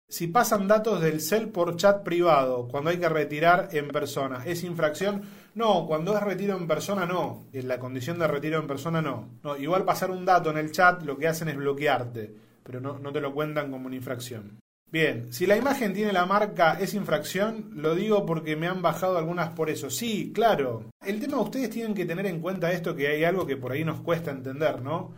Si 0.06 0.28
pasan 0.28 0.68
datos 0.68 1.00
del 1.00 1.20
cel 1.20 1.48
por 1.48 1.76
chat 1.76 2.04
privado 2.04 2.68
cuando 2.68 2.90
hay 2.90 2.98
que 2.98 3.08
retirar 3.08 3.70
en 3.72 3.88
persona, 3.88 4.44
¿es 4.44 4.62
infracción? 4.62 5.22
No, 5.54 5.86
cuando 5.86 6.14
es 6.14 6.22
retiro 6.22 6.56
en 6.56 6.68
persona 6.68 7.06
no. 7.06 7.46
En 7.52 7.66
la 7.68 7.78
condición 7.78 8.18
de 8.18 8.28
retiro 8.28 8.60
en 8.60 8.66
persona 8.66 9.00
no. 9.00 9.28
no 9.42 9.56
igual 9.56 9.84
pasar 9.84 10.10
un 10.10 10.24
dato 10.24 10.50
en 10.50 10.58
el 10.58 10.72
chat 10.72 11.02
lo 11.02 11.16
que 11.16 11.26
hacen 11.26 11.48
es 11.48 11.56
bloquearte, 11.56 12.34
pero 12.62 12.80
no, 12.80 12.98
no 12.98 13.12
te 13.12 13.20
lo 13.20 13.32
cuentan 13.34 13.70
como 13.70 13.86
una 13.86 13.96
infracción. 13.96 14.60
Bien, 14.94 15.32
si 15.32 15.44
la 15.44 15.56
imagen 15.56 15.92
tiene 15.92 16.12
la 16.12 16.24
marca 16.24 16.78
es 16.78 16.94
infracción, 16.94 17.72
lo 17.74 17.96
digo 17.96 18.24
porque 18.24 18.54
me 18.54 18.68
han 18.68 18.80
bajado 18.80 19.18
algunas 19.18 19.48
por 19.48 19.68
eso. 19.68 19.90
Sí, 19.90 20.30
claro. 20.32 20.84
El 21.04 21.18
tema 21.18 21.40
ustedes 21.40 21.68
tienen 21.70 21.94
que 21.94 22.06
tener 22.06 22.26
en 22.26 22.40
cuenta 22.40 22.70
esto 22.70 22.94
que 22.94 23.08
hay 23.08 23.24
algo 23.24 23.44
que 23.44 23.56
por 23.56 23.72
ahí 23.72 23.84
nos 23.84 24.02
cuesta 24.02 24.30
entender, 24.30 24.82
¿no? 24.82 25.12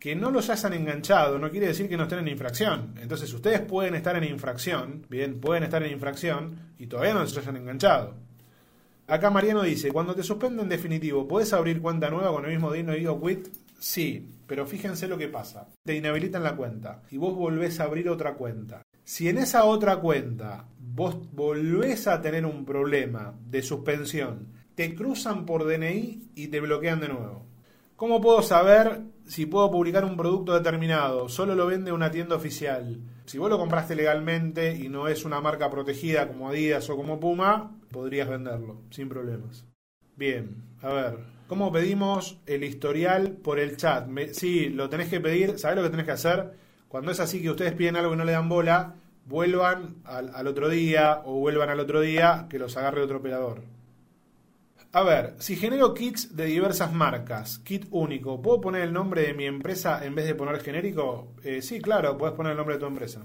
Que 0.00 0.16
no 0.16 0.32
los 0.32 0.50
hayan 0.50 0.72
enganchado 0.72 1.38
no 1.38 1.48
quiere 1.48 1.68
decir 1.68 1.88
que 1.88 1.96
no 1.96 2.02
estén 2.02 2.18
en 2.18 2.26
infracción. 2.26 2.96
Entonces 3.00 3.32
ustedes 3.32 3.60
pueden 3.60 3.94
estar 3.94 4.16
en 4.16 4.24
infracción, 4.24 5.06
bien, 5.08 5.38
pueden 5.40 5.62
estar 5.62 5.80
en 5.84 5.92
infracción 5.92 6.72
y 6.76 6.88
todavía 6.88 7.14
no 7.14 7.24
se 7.24 7.38
hayan 7.38 7.58
enganchado. 7.58 8.16
Acá 9.06 9.30
Mariano 9.30 9.62
dice, 9.62 9.92
cuando 9.92 10.16
te 10.16 10.24
suspenden 10.24 10.68
definitivo, 10.68 11.28
¿puedes 11.28 11.52
abrir 11.52 11.80
cuenta 11.80 12.10
nueva 12.10 12.32
con 12.32 12.46
el 12.46 12.50
mismo 12.50 12.72
dino 12.72 12.96
y 12.96 13.06
quit? 13.06 13.46
Sí, 13.78 14.28
pero 14.48 14.66
fíjense 14.66 15.06
lo 15.06 15.16
que 15.16 15.28
pasa. 15.28 15.68
Te 15.84 15.94
inhabilitan 15.94 16.42
la 16.42 16.56
cuenta 16.56 17.02
y 17.12 17.16
vos 17.16 17.36
volvés 17.36 17.78
a 17.78 17.84
abrir 17.84 18.08
otra 18.08 18.34
cuenta. 18.34 18.82
Si 19.10 19.28
en 19.28 19.38
esa 19.38 19.64
otra 19.64 19.96
cuenta 19.96 20.68
vos 20.78 21.16
volvés 21.32 22.06
a 22.06 22.22
tener 22.22 22.46
un 22.46 22.64
problema 22.64 23.34
de 23.44 23.60
suspensión, 23.60 24.46
te 24.76 24.94
cruzan 24.94 25.46
por 25.46 25.66
DNI 25.66 26.30
y 26.36 26.46
te 26.46 26.60
bloquean 26.60 27.00
de 27.00 27.08
nuevo. 27.08 27.44
¿Cómo 27.96 28.20
puedo 28.20 28.40
saber 28.40 29.00
si 29.26 29.46
puedo 29.46 29.68
publicar 29.68 30.04
un 30.04 30.16
producto 30.16 30.54
determinado? 30.54 31.28
Solo 31.28 31.56
lo 31.56 31.66
vende 31.66 31.90
una 31.90 32.12
tienda 32.12 32.36
oficial. 32.36 33.00
Si 33.24 33.36
vos 33.36 33.50
lo 33.50 33.58
compraste 33.58 33.96
legalmente 33.96 34.76
y 34.76 34.88
no 34.88 35.08
es 35.08 35.24
una 35.24 35.40
marca 35.40 35.68
protegida 35.70 36.28
como 36.28 36.48
Adidas 36.48 36.88
o 36.88 36.96
como 36.96 37.18
Puma, 37.18 37.76
podrías 37.90 38.28
venderlo 38.28 38.82
sin 38.90 39.08
problemas. 39.08 39.66
Bien, 40.14 40.54
a 40.82 40.92
ver, 40.92 41.18
¿cómo 41.48 41.72
pedimos 41.72 42.38
el 42.46 42.62
historial 42.62 43.32
por 43.32 43.58
el 43.58 43.76
chat? 43.76 44.08
sí, 44.34 44.68
lo 44.68 44.88
tenés 44.88 45.08
que 45.08 45.18
pedir, 45.18 45.58
¿sabés 45.58 45.78
lo 45.78 45.82
que 45.82 45.90
tenés 45.90 46.06
que 46.06 46.12
hacer? 46.12 46.70
Cuando 46.90 47.12
es 47.12 47.20
así 47.20 47.40
que 47.40 47.50
ustedes 47.50 47.72
piden 47.74 47.94
algo 47.94 48.14
y 48.14 48.16
no 48.16 48.24
le 48.24 48.32
dan 48.32 48.48
bola, 48.48 48.96
vuelvan 49.30 50.02
al, 50.04 50.46
otro 50.48 50.68
día 50.68 51.22
o 51.24 51.38
vuelvan 51.38 51.70
al 51.70 51.78
otro 51.78 52.00
día 52.00 52.46
que 52.50 52.58
los 52.58 52.76
agarre 52.76 53.00
otro 53.00 53.18
operador. 53.18 53.62
A 54.92 55.04
ver, 55.04 55.36
si 55.38 55.54
genero 55.54 55.94
kits 55.94 56.34
de 56.34 56.46
diversas 56.46 56.92
marcas, 56.92 57.60
kit 57.60 57.86
único, 57.92 58.42
¿puedo 58.42 58.60
poner 58.60 58.82
el 58.82 58.92
nombre 58.92 59.22
de 59.22 59.34
mi 59.34 59.44
empresa 59.44 60.04
en 60.04 60.16
vez 60.16 60.26
de 60.26 60.34
poner 60.34 60.60
genérico? 60.60 61.32
Eh, 61.44 61.62
sí, 61.62 61.80
claro, 61.80 62.18
puedes 62.18 62.34
poner 62.34 62.50
el 62.50 62.58
nombre 62.58 62.74
de 62.74 62.80
tu 62.80 62.86
empresa. 62.86 63.24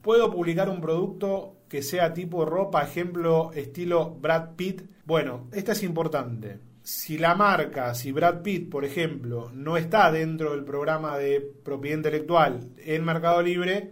¿Puedo 0.00 0.30
publicar 0.30 0.70
un 0.70 0.80
producto 0.80 1.58
que 1.68 1.82
sea 1.82 2.14
tipo 2.14 2.46
ropa, 2.46 2.82
ejemplo, 2.82 3.52
estilo 3.52 4.14
Brad 4.14 4.54
Pitt? 4.56 4.82
Bueno, 5.04 5.48
esta 5.52 5.72
es 5.72 5.82
importante 5.82 6.58
si 6.84 7.16
la 7.16 7.34
marca, 7.34 7.94
si 7.94 8.12
Brad 8.12 8.42
Pitt, 8.42 8.70
por 8.70 8.84
ejemplo, 8.84 9.50
no 9.54 9.78
está 9.78 10.12
dentro 10.12 10.52
del 10.52 10.64
programa 10.64 11.16
de 11.16 11.40
propiedad 11.40 11.96
intelectual 11.96 12.60
en 12.76 13.04
Mercado 13.04 13.40
Libre, 13.40 13.90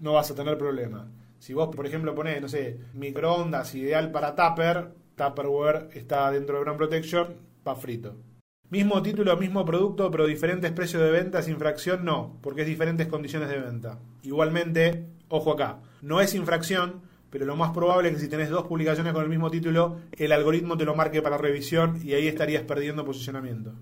no 0.00 0.14
vas 0.14 0.30
a 0.30 0.34
tener 0.34 0.56
problema. 0.58 1.10
Si 1.38 1.54
vos, 1.54 1.74
por 1.74 1.86
ejemplo, 1.86 2.14
ponés, 2.14 2.40
no 2.40 2.48
sé, 2.48 2.78
microondas 2.94 3.74
ideal 3.74 4.10
para 4.10 4.34
Tupper, 4.34 4.90
Tupperware 5.14 5.90
está 5.94 6.30
dentro 6.30 6.56
de 6.56 6.62
Brand 6.62 6.78
Protection, 6.78 7.36
va 7.66 7.74
frito. 7.76 8.16
Mismo 8.70 9.02
título, 9.02 9.36
mismo 9.36 9.64
producto, 9.64 10.10
pero 10.10 10.26
diferentes 10.26 10.72
precios 10.72 11.02
de 11.02 11.10
venta, 11.10 11.42
sin 11.42 11.54
infracción, 11.54 12.04
no, 12.04 12.38
porque 12.42 12.62
es 12.62 12.66
diferentes 12.66 13.06
condiciones 13.06 13.48
de 13.48 13.58
venta. 13.58 13.98
Igualmente, 14.22 15.06
ojo 15.28 15.52
acá, 15.52 15.80
no 16.02 16.20
es 16.20 16.34
infracción 16.34 17.08
pero 17.30 17.44
lo 17.44 17.56
más 17.56 17.72
probable 17.72 18.08
es 18.08 18.14
que 18.14 18.20
si 18.20 18.28
tenés 18.28 18.48
dos 18.48 18.66
publicaciones 18.66 19.12
con 19.12 19.22
el 19.22 19.28
mismo 19.28 19.50
título, 19.50 19.98
el 20.12 20.32
algoritmo 20.32 20.76
te 20.76 20.84
lo 20.84 20.94
marque 20.94 21.20
para 21.20 21.36
revisión 21.36 22.00
y 22.02 22.14
ahí 22.14 22.26
estarías 22.26 22.62
perdiendo 22.62 23.04
posicionamiento. 23.04 23.74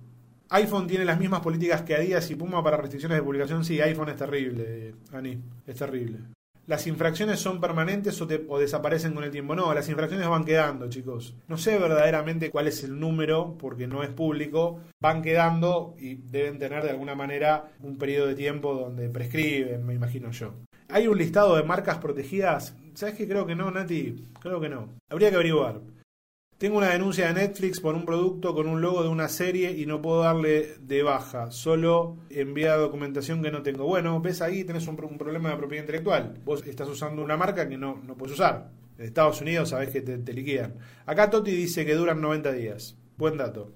iPhone 0.51 0.87
tiene 0.87 1.05
las 1.05 1.19
mismas 1.19 1.41
políticas 1.41 1.83
que 1.83 1.95
Adidas 1.95 2.31
y 2.31 2.37
Puma 2.37 2.63
para 2.63 2.77
restricciones 2.77 3.19
de 3.19 3.23
publicación. 3.23 3.65
Sí, 3.65 3.81
iPhone 3.81 4.11
es 4.11 4.17
terrible, 4.17 4.95
Ani, 5.13 5.39
es 5.67 5.77
terrible. 5.77 6.19
Las 6.67 6.89
infracciones 6.89 7.39
son 7.39 7.61
permanentes 7.61 8.21
o, 8.21 8.59
desaparecen 8.59 9.15
con 9.15 9.23
el 9.23 9.31
tiempo. 9.31 9.55
No, 9.55 9.73
las 9.73 9.89
infracciones 9.89 10.27
van 10.27 10.45
quedando, 10.45 10.89
chicos. 10.89 11.37
No 11.47 11.57
sé 11.57 11.79
verdaderamente 11.79 12.51
cuál 12.51 12.67
es 12.67 12.83
el 12.83 12.99
número, 12.99 13.57
porque 13.57 13.87
no 13.87 14.03
es 14.03 14.11
público. 14.11 14.81
Van 15.01 15.23
quedando 15.23 15.95
y 15.97 16.17
deben 16.17 16.59
tener 16.59 16.83
de 16.83 16.91
alguna 16.91 17.15
manera 17.15 17.71
un 17.83 17.97
periodo 17.97 18.27
de 18.27 18.35
tiempo 18.35 18.75
donde 18.75 19.09
prescriben, 19.09 19.87
me 19.87 19.95
imagino 19.95 20.33
yo. 20.33 20.55
¿Hay 20.89 21.07
un 21.07 21.19
listado 21.19 21.55
de 21.55 21.63
marcas 21.63 21.99
protegidas? 21.99 22.75
¿Sabes 22.95 23.15
qué? 23.15 23.29
Creo 23.29 23.47
que 23.47 23.55
no, 23.55 23.71
Nati. 23.71 24.25
Creo 24.41 24.61
que 24.61 24.69
no. 24.69 24.89
Habría 25.09 25.31
que 25.31 25.37
averiguar. 25.37 25.81
Tengo 26.59 26.79
una 26.79 26.89
denuncia 26.91 27.27
de 27.29 27.35
Netflix 27.35 27.81
por 27.81 27.95
un 27.95 28.07
producto 28.07 28.55
con 28.55 28.67
un 28.67 28.81
logo 28.81 29.03
de 29.03 29.11
una 29.11 29.29
serie 29.29 29.73
y 29.73 29.85
no 29.85 30.01
puedo 30.01 30.23
darle 30.23 30.79
de 30.81 31.03
baja. 31.03 31.51
Solo 31.51 32.17
envía 32.31 32.77
documentación 32.77 33.43
que 33.43 33.51
no 33.51 33.63
tengo. 33.63 33.85
Bueno, 33.85 34.21
ves 34.23 34.41
ahí, 34.41 34.65
tenés 34.65 34.87
un, 34.87 34.97
pro- 34.97 35.07
un 35.07 35.19
problema 35.19 35.51
de 35.51 35.57
propiedad 35.59 35.83
intelectual. 35.85 36.41
Vos 36.47 36.67
estás 36.67 36.89
usando 36.89 37.23
una 37.23 37.37
marca 37.37 37.69
que 37.69 37.77
no, 37.77 38.01
no 38.07 38.17
puedes 38.17 38.35
usar. 38.37 38.71
En 38.97 39.05
Estados 39.05 39.43
Unidos 39.43 39.69
sabés 39.69 39.91
que 39.91 40.01
te, 40.01 40.17
te 40.17 40.33
liquidan. 40.33 40.77
Acá 41.05 41.29
Toti 41.29 41.51
dice 41.51 41.85
que 41.85 41.95
duran 41.95 42.23
90 42.23 42.53
días. 42.53 42.97
Buen 43.19 43.37
dato. 43.37 43.75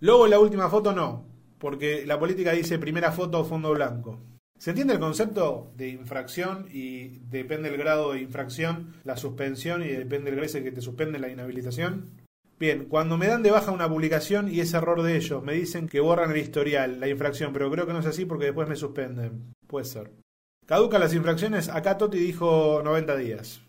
En 0.00 0.30
la 0.30 0.40
última 0.40 0.68
foto 0.68 0.92
no, 0.92 1.26
porque 1.58 2.04
la 2.06 2.18
política 2.18 2.50
dice 2.50 2.76
primera 2.80 3.12
foto 3.12 3.44
fondo 3.44 3.70
blanco. 3.72 4.20
¿Se 4.58 4.70
entiende 4.70 4.94
el 4.94 5.00
concepto 5.00 5.70
de 5.76 5.88
infracción 5.88 6.66
y 6.72 7.18
depende 7.30 7.70
del 7.70 7.78
grado 7.78 8.12
de 8.12 8.20
infracción, 8.20 8.94
la 9.04 9.16
suspensión 9.16 9.82
y 9.82 9.88
depende 9.88 10.30
del 10.30 10.40
grado 10.40 10.62
que 10.62 10.72
te 10.72 10.80
suspende 10.80 11.18
la 11.18 11.28
inhabilitación? 11.28 12.10
Bien, 12.58 12.86
cuando 12.86 13.18
me 13.18 13.26
dan 13.26 13.42
de 13.42 13.50
baja 13.50 13.70
una 13.70 13.88
publicación 13.88 14.50
y 14.50 14.60
es 14.60 14.72
error 14.72 15.02
de 15.02 15.16
ellos, 15.16 15.42
me 15.42 15.52
dicen 15.52 15.88
que 15.88 16.00
borran 16.00 16.30
el 16.30 16.38
historial, 16.38 16.98
la 17.00 17.08
infracción, 17.08 17.52
pero 17.52 17.70
creo 17.70 17.86
que 17.86 17.92
no 17.92 17.98
es 17.98 18.06
así 18.06 18.24
porque 18.24 18.46
después 18.46 18.66
me 18.66 18.76
suspenden. 18.76 19.52
Puede 19.66 19.84
ser. 19.84 20.10
Caducan 20.64 21.00
las 21.00 21.12
infracciones, 21.12 21.68
acá 21.68 21.98
Toti 21.98 22.18
dijo 22.18 22.80
90 22.82 23.16
días. 23.16 23.60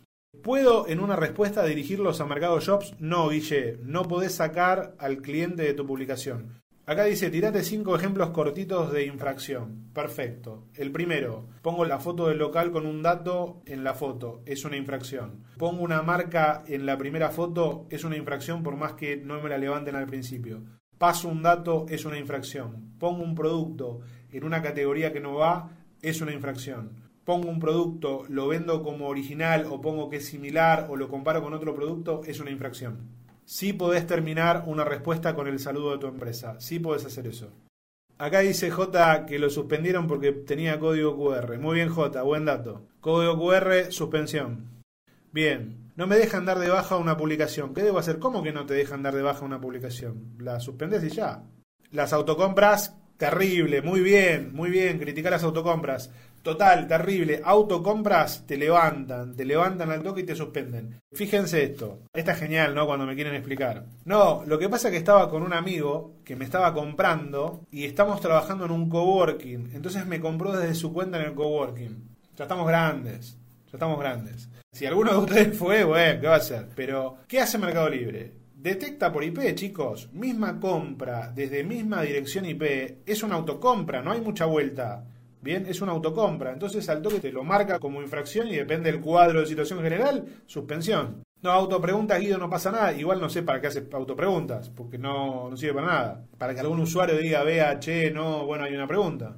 ¿Puedo 0.41 0.88
en 0.88 1.02
una 1.02 1.17
respuesta 1.17 1.65
dirigirlos 1.65 2.21
a 2.21 2.26
Mercado 2.26 2.60
Shops? 2.62 2.95
No, 3.00 3.28
Guille, 3.28 3.78
no 3.84 4.04
podés 4.04 4.36
sacar 4.36 4.95
al 5.00 5.17
cliente 5.21 5.63
de 5.63 5.73
tu 5.73 5.86
publicación. 5.86 6.62
Acá 6.89 7.04
dice, 7.04 7.30
tirate 7.30 7.63
cinco 7.63 7.97
ejemplos 7.97 8.30
cortitos 8.30 8.93
de 8.93 9.06
infracción. 9.06 9.89
Perfecto. 9.93 10.69
El 10.73 10.93
primero, 10.93 11.50
pongo 11.62 11.84
la 11.84 12.00
foto 12.00 12.30
del 12.30 12.38
local 12.38 12.71
con 12.71 12.86
un 12.86 13.04
dato 13.04 13.62
en 13.65 13.84
la 13.84 13.93
foto. 13.93 14.41
Es 14.45 14.63
una 14.63 14.78
infracción. 14.78 15.43
Pongo 15.58 15.84
una 15.84 16.02
marca 16.02 16.63
en 16.65 16.86
la 16.86 16.97
primera 16.97 17.30
foto. 17.30 17.88
Es 17.89 18.06
una 18.06 18.15
infracción 18.15 18.63
por 18.63 18.78
más 18.78 18.93
que 18.93 19.17
no 19.17 19.41
me 19.41 19.50
la 19.50 19.58
levanten 19.58 19.97
al 19.97 20.08
principio. 20.08 20.63
Paso 20.97 21.28
un 21.28 21.43
dato. 21.43 21.88
Es 21.89 22.06
una 22.06 22.19
infracción. 22.19 22.93
Pongo 22.97 23.21
un 23.21 23.36
producto 23.36 24.00
en 24.32 24.45
una 24.45 24.62
categoría 24.62 25.12
que 25.12 25.19
no 25.19 25.34
va. 25.34 25.71
Es 26.02 26.21
una 26.21 26.32
infracción. 26.32 27.04
Pongo 27.26 27.50
un 27.50 27.60
producto, 27.60 28.23
lo 28.30 28.47
vendo 28.47 28.82
como 28.82 29.10
original 29.10 29.65
o 29.69 29.82
pongo 29.82 30.10
que 30.10 30.15
es 30.15 30.26
similar 30.26 30.88
o 30.89 30.95
lo 30.95 31.10
comparo 31.10 31.43
con 31.43 31.54
otro 31.54 31.76
producto. 31.76 32.21
Es 32.26 32.39
una 32.39 32.52
infracción. 32.52 33.17
Sí 33.48 33.72
podés 33.72 34.06
terminar 34.06 34.66
una 34.68 34.84
respuesta 34.84 35.34
con 35.34 35.48
el 35.48 35.58
saludo 35.60 35.94
de 35.94 36.00
tu 36.00 36.08
empresa. 36.08 36.60
Sí 36.60 36.80
podés 36.80 37.06
hacer 37.06 37.28
eso. 37.28 37.50
Acá 38.18 38.40
dice 38.40 38.70
J 38.70 39.26
que 39.26 39.40
lo 39.40 39.50
suspendieron 39.50 40.06
porque 40.06 40.34
tenía 40.34 40.78
código 40.82 41.16
QR. 41.16 41.58
Muy 41.58 41.76
bien 41.76 41.88
J, 41.88 42.22
buen 42.24 42.44
dato. 42.44 42.82
Código 43.00 43.40
QR, 43.40 43.90
suspensión. 43.90 44.84
Bien. 45.32 45.94
No 45.96 46.08
me 46.08 46.18
dejan 46.18 46.44
dar 46.44 46.60
de 46.60 46.68
baja 46.68 46.98
una 46.98 47.16
publicación. 47.16 47.74
¿Qué 47.74 47.84
debo 47.84 48.00
hacer? 48.00 48.20
¿Cómo 48.20 48.44
que 48.44 48.52
no 48.52 48.66
te 48.66 48.74
dejan 48.74 49.02
dar 49.02 49.16
de 49.16 49.22
baja 49.22 49.46
una 49.46 49.62
publicación? 49.62 50.36
La 50.40 50.60
suspendes 50.60 51.06
y 51.06 51.10
ya. 51.10 51.42
Las 51.92 52.12
autocompras, 52.12 52.98
terrible. 53.16 53.82
Muy 53.82 54.02
bien, 54.02 54.54
muy 54.54 54.70
bien. 54.70 55.00
Criticar 55.00 55.32
las 55.32 55.44
autocompras. 55.46 56.12
Total, 56.48 56.88
terrible. 56.88 57.42
Autocompras 57.44 58.48
te 58.48 58.56
levantan, 58.56 59.36
te 59.36 59.44
levantan 59.44 59.92
al 59.92 60.02
toque 60.02 60.22
y 60.22 60.24
te 60.24 60.34
suspenden. 60.34 60.98
Fíjense 61.12 61.62
esto. 61.62 62.04
Esta 62.14 62.32
es 62.32 62.40
genial, 62.40 62.74
¿no? 62.74 62.86
Cuando 62.86 63.06
me 63.06 63.16
quieren 63.16 63.36
explicar. 63.36 63.84
No, 64.06 64.46
lo 64.46 64.58
que 64.58 64.70
pasa 64.70 64.88
es 64.88 64.94
que 64.94 64.98
estaba 64.98 65.30
con 65.30 65.44
un 65.44 65.52
amigo 65.52 66.22
que 66.24 66.38
me 66.38 66.46
estaba 66.46 66.74
comprando 66.74 67.66
y 67.70 67.84
estamos 67.84 68.22
trabajando 68.22 68.64
en 68.64 68.72
un 68.72 68.88
coworking. 68.88 69.72
Entonces 69.74 70.06
me 70.06 70.22
compró 70.22 70.54
desde 70.54 70.74
su 70.74 70.94
cuenta 70.94 71.20
en 71.20 71.26
el 71.26 71.34
coworking. 71.34 72.16
Ya 72.38 72.46
estamos 72.46 72.66
grandes. 72.66 73.38
Ya 73.66 73.74
estamos 73.74 74.00
grandes. 74.00 74.48
Si 74.72 74.86
alguno 74.86 75.12
de 75.12 75.18
ustedes 75.18 75.58
fue, 75.58 75.84
bueno, 75.84 76.22
¿qué 76.22 76.28
va 76.28 76.36
a 76.36 76.38
hacer? 76.38 76.70
Pero, 76.78 77.18
¿qué 77.28 77.42
hace 77.42 77.58
Mercado 77.58 77.90
Libre? 77.90 78.32
Detecta 78.56 79.12
por 79.12 79.26
IP, 79.26 79.54
chicos. 79.54 80.10
Misma 80.14 80.62
compra, 80.62 81.30
desde 81.36 81.66
misma 81.66 82.04
dirección 82.04 82.46
IP, 82.46 83.00
es 83.06 83.22
una 83.22 83.36
autocompra, 83.36 84.02
no 84.02 84.14
hay 84.14 84.22
mucha 84.22 84.46
vuelta. 84.46 85.04
Bien, 85.48 85.66
es 85.66 85.80
una 85.80 85.94
autocompra. 85.94 86.52
Entonces 86.52 86.90
al 86.90 87.02
toque 87.02 87.22
te 87.22 87.32
lo 87.32 87.42
marca 87.42 87.80
como 87.80 88.02
infracción 88.02 88.50
y 88.50 88.58
depende 88.58 88.92
del 88.92 89.00
cuadro 89.00 89.40
de 89.40 89.46
situación 89.46 89.82
general, 89.82 90.26
suspensión. 90.46 91.24
No, 91.42 91.52
autopreguntas, 91.52 92.20
Guido, 92.20 92.38
no 92.38 92.50
pasa 92.50 92.70
nada. 92.70 92.92
Igual 92.92 93.22
no 93.22 93.30
sé 93.30 93.44
para 93.44 93.62
qué 93.62 93.68
hace 93.68 93.88
autopreguntas, 93.94 94.70
porque 94.70 94.98
no, 94.98 95.50
no 95.50 95.56
sirve 95.56 95.76
para 95.76 95.88
nada. 95.88 96.26
Para 96.38 96.54
que 96.54 96.60
algún 96.60 96.82
usuario 96.82 97.18
diga, 97.18 97.44
vea, 97.44 97.80
che, 97.80 98.12
no, 98.12 98.46
bueno, 98.46 98.66
hay 98.66 98.76
una 98.76 98.88
pregunta. 98.88 99.38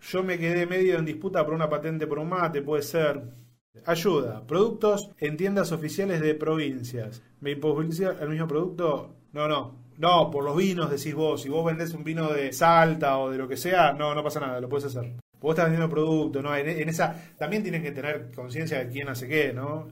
Yo 0.00 0.22
me 0.22 0.38
quedé 0.38 0.64
medio 0.64 0.96
en 0.96 1.04
disputa 1.04 1.44
por 1.44 1.54
una 1.54 1.68
patente 1.68 2.06
por 2.06 2.20
un 2.20 2.28
mate, 2.28 2.62
puede 2.62 2.84
ser. 2.84 3.20
Ayuda. 3.84 4.46
Productos 4.46 5.10
en 5.18 5.36
tiendas 5.36 5.72
oficiales 5.72 6.20
de 6.20 6.36
provincias. 6.36 7.20
¿Me 7.40 7.50
imposibilita 7.50 8.16
el 8.20 8.28
mismo 8.28 8.46
producto? 8.46 9.16
No, 9.32 9.48
no. 9.48 9.88
No, 9.96 10.30
por 10.30 10.44
los 10.44 10.56
vinos 10.56 10.88
decís 10.88 11.16
vos. 11.16 11.42
Si 11.42 11.48
vos 11.48 11.64
vendés 11.64 11.92
un 11.94 12.04
vino 12.04 12.28
de 12.28 12.52
Salta 12.52 13.18
o 13.18 13.28
de 13.28 13.38
lo 13.38 13.48
que 13.48 13.56
sea, 13.56 13.92
no, 13.92 14.14
no 14.14 14.22
pasa 14.22 14.38
nada, 14.38 14.60
lo 14.60 14.68
puedes 14.68 14.84
hacer. 14.86 15.16
Vos 15.40 15.52
estás 15.52 15.66
vendiendo 15.66 15.88
producto, 15.88 16.42
¿no? 16.42 16.54
En, 16.56 16.88
esa 16.88 17.14
también 17.36 17.62
tienen 17.62 17.82
que 17.82 17.92
tener 17.92 18.30
conciencia 18.34 18.78
de 18.78 18.88
quién 18.88 19.08
hace 19.08 19.28
qué, 19.28 19.52
¿no? 19.52 19.88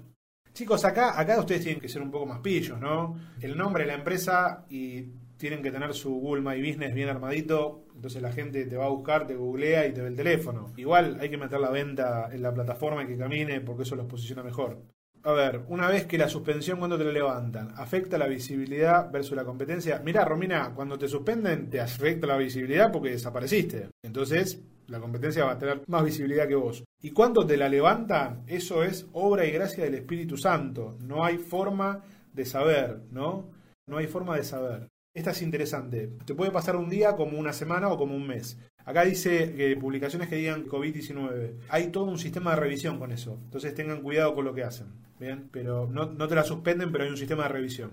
Chicos, 0.52 0.84
acá, 0.84 1.18
acá 1.20 1.38
ustedes 1.38 1.62
tienen 1.62 1.80
que 1.80 1.88
ser 1.88 2.02
un 2.02 2.10
poco 2.10 2.26
más 2.26 2.40
pillos, 2.40 2.80
¿no? 2.80 3.16
El 3.40 3.56
nombre 3.56 3.84
de 3.84 3.88
la 3.88 3.94
empresa 3.94 4.64
y 4.70 5.02
tienen 5.36 5.62
que 5.62 5.70
tener 5.70 5.92
su 5.94 6.14
Google 6.14 6.42
My 6.42 6.60
Business 6.60 6.94
bien 6.94 7.08
armadito, 7.08 7.84
entonces 7.94 8.22
la 8.22 8.32
gente 8.32 8.64
te 8.64 8.76
va 8.76 8.86
a 8.86 8.90
buscar, 8.90 9.26
te 9.26 9.36
googlea 9.36 9.86
y 9.86 9.92
te 9.92 10.00
ve 10.00 10.08
el 10.08 10.16
teléfono. 10.16 10.72
Igual 10.76 11.18
hay 11.20 11.28
que 11.28 11.36
meter 11.36 11.60
la 11.60 11.70
venta 11.70 12.30
en 12.32 12.42
la 12.42 12.54
plataforma 12.54 13.02
y 13.02 13.06
que 13.06 13.18
camine 13.18 13.60
porque 13.60 13.82
eso 13.82 13.96
los 13.96 14.06
posiciona 14.06 14.42
mejor. 14.42 14.82
A 15.26 15.32
ver, 15.32 15.64
una 15.70 15.88
vez 15.88 16.06
que 16.06 16.18
la 16.18 16.28
suspensión 16.28 16.78
cuando 16.78 16.96
te 16.96 17.02
la 17.02 17.10
levantan 17.10 17.72
afecta 17.74 18.16
la 18.16 18.28
visibilidad 18.28 19.10
versus 19.10 19.36
la 19.36 19.44
competencia. 19.44 19.98
Mirá, 19.98 20.24
Romina, 20.24 20.72
cuando 20.72 20.96
te 20.96 21.08
suspenden 21.08 21.68
te 21.68 21.80
afecta 21.80 22.28
la 22.28 22.36
visibilidad 22.36 22.92
porque 22.92 23.10
desapareciste. 23.10 23.88
Entonces, 24.04 24.62
la 24.86 25.00
competencia 25.00 25.44
va 25.44 25.52
a 25.54 25.58
tener 25.58 25.82
más 25.88 26.04
visibilidad 26.04 26.46
que 26.46 26.54
vos. 26.54 26.84
Y 27.02 27.10
cuando 27.10 27.44
te 27.44 27.56
la 27.56 27.68
levantan, 27.68 28.44
eso 28.46 28.84
es 28.84 29.08
obra 29.14 29.44
y 29.44 29.50
gracia 29.50 29.82
del 29.82 29.96
Espíritu 29.96 30.36
Santo. 30.36 30.96
No 31.00 31.24
hay 31.24 31.38
forma 31.38 32.04
de 32.32 32.44
saber, 32.44 33.00
¿no? 33.10 33.50
No 33.88 33.96
hay 33.96 34.06
forma 34.06 34.36
de 34.36 34.44
saber. 34.44 34.86
Esta 35.12 35.32
es 35.32 35.42
interesante. 35.42 36.08
Te 36.24 36.36
puede 36.36 36.52
pasar 36.52 36.76
un 36.76 36.88
día 36.88 37.16
como 37.16 37.36
una 37.36 37.52
semana 37.52 37.88
o 37.88 37.98
como 37.98 38.14
un 38.14 38.28
mes. 38.28 38.60
Acá 38.86 39.04
dice 39.04 39.52
que 39.56 39.76
publicaciones 39.76 40.28
que 40.28 40.36
digan 40.36 40.64
COVID-19. 40.64 41.54
Hay 41.68 41.88
todo 41.88 42.04
un 42.04 42.18
sistema 42.18 42.54
de 42.54 42.60
revisión 42.60 42.98
con 42.98 43.10
eso. 43.10 43.36
Entonces 43.44 43.74
tengan 43.74 44.00
cuidado 44.00 44.34
con 44.34 44.44
lo 44.44 44.54
que 44.54 44.62
hacen. 44.62 44.86
Bien, 45.18 45.48
pero 45.50 45.88
no, 45.90 46.06
no 46.06 46.28
te 46.28 46.36
la 46.36 46.44
suspenden, 46.44 46.92
pero 46.92 47.04
hay 47.04 47.10
un 47.10 47.16
sistema 47.16 47.42
de 47.42 47.48
revisión. 47.48 47.90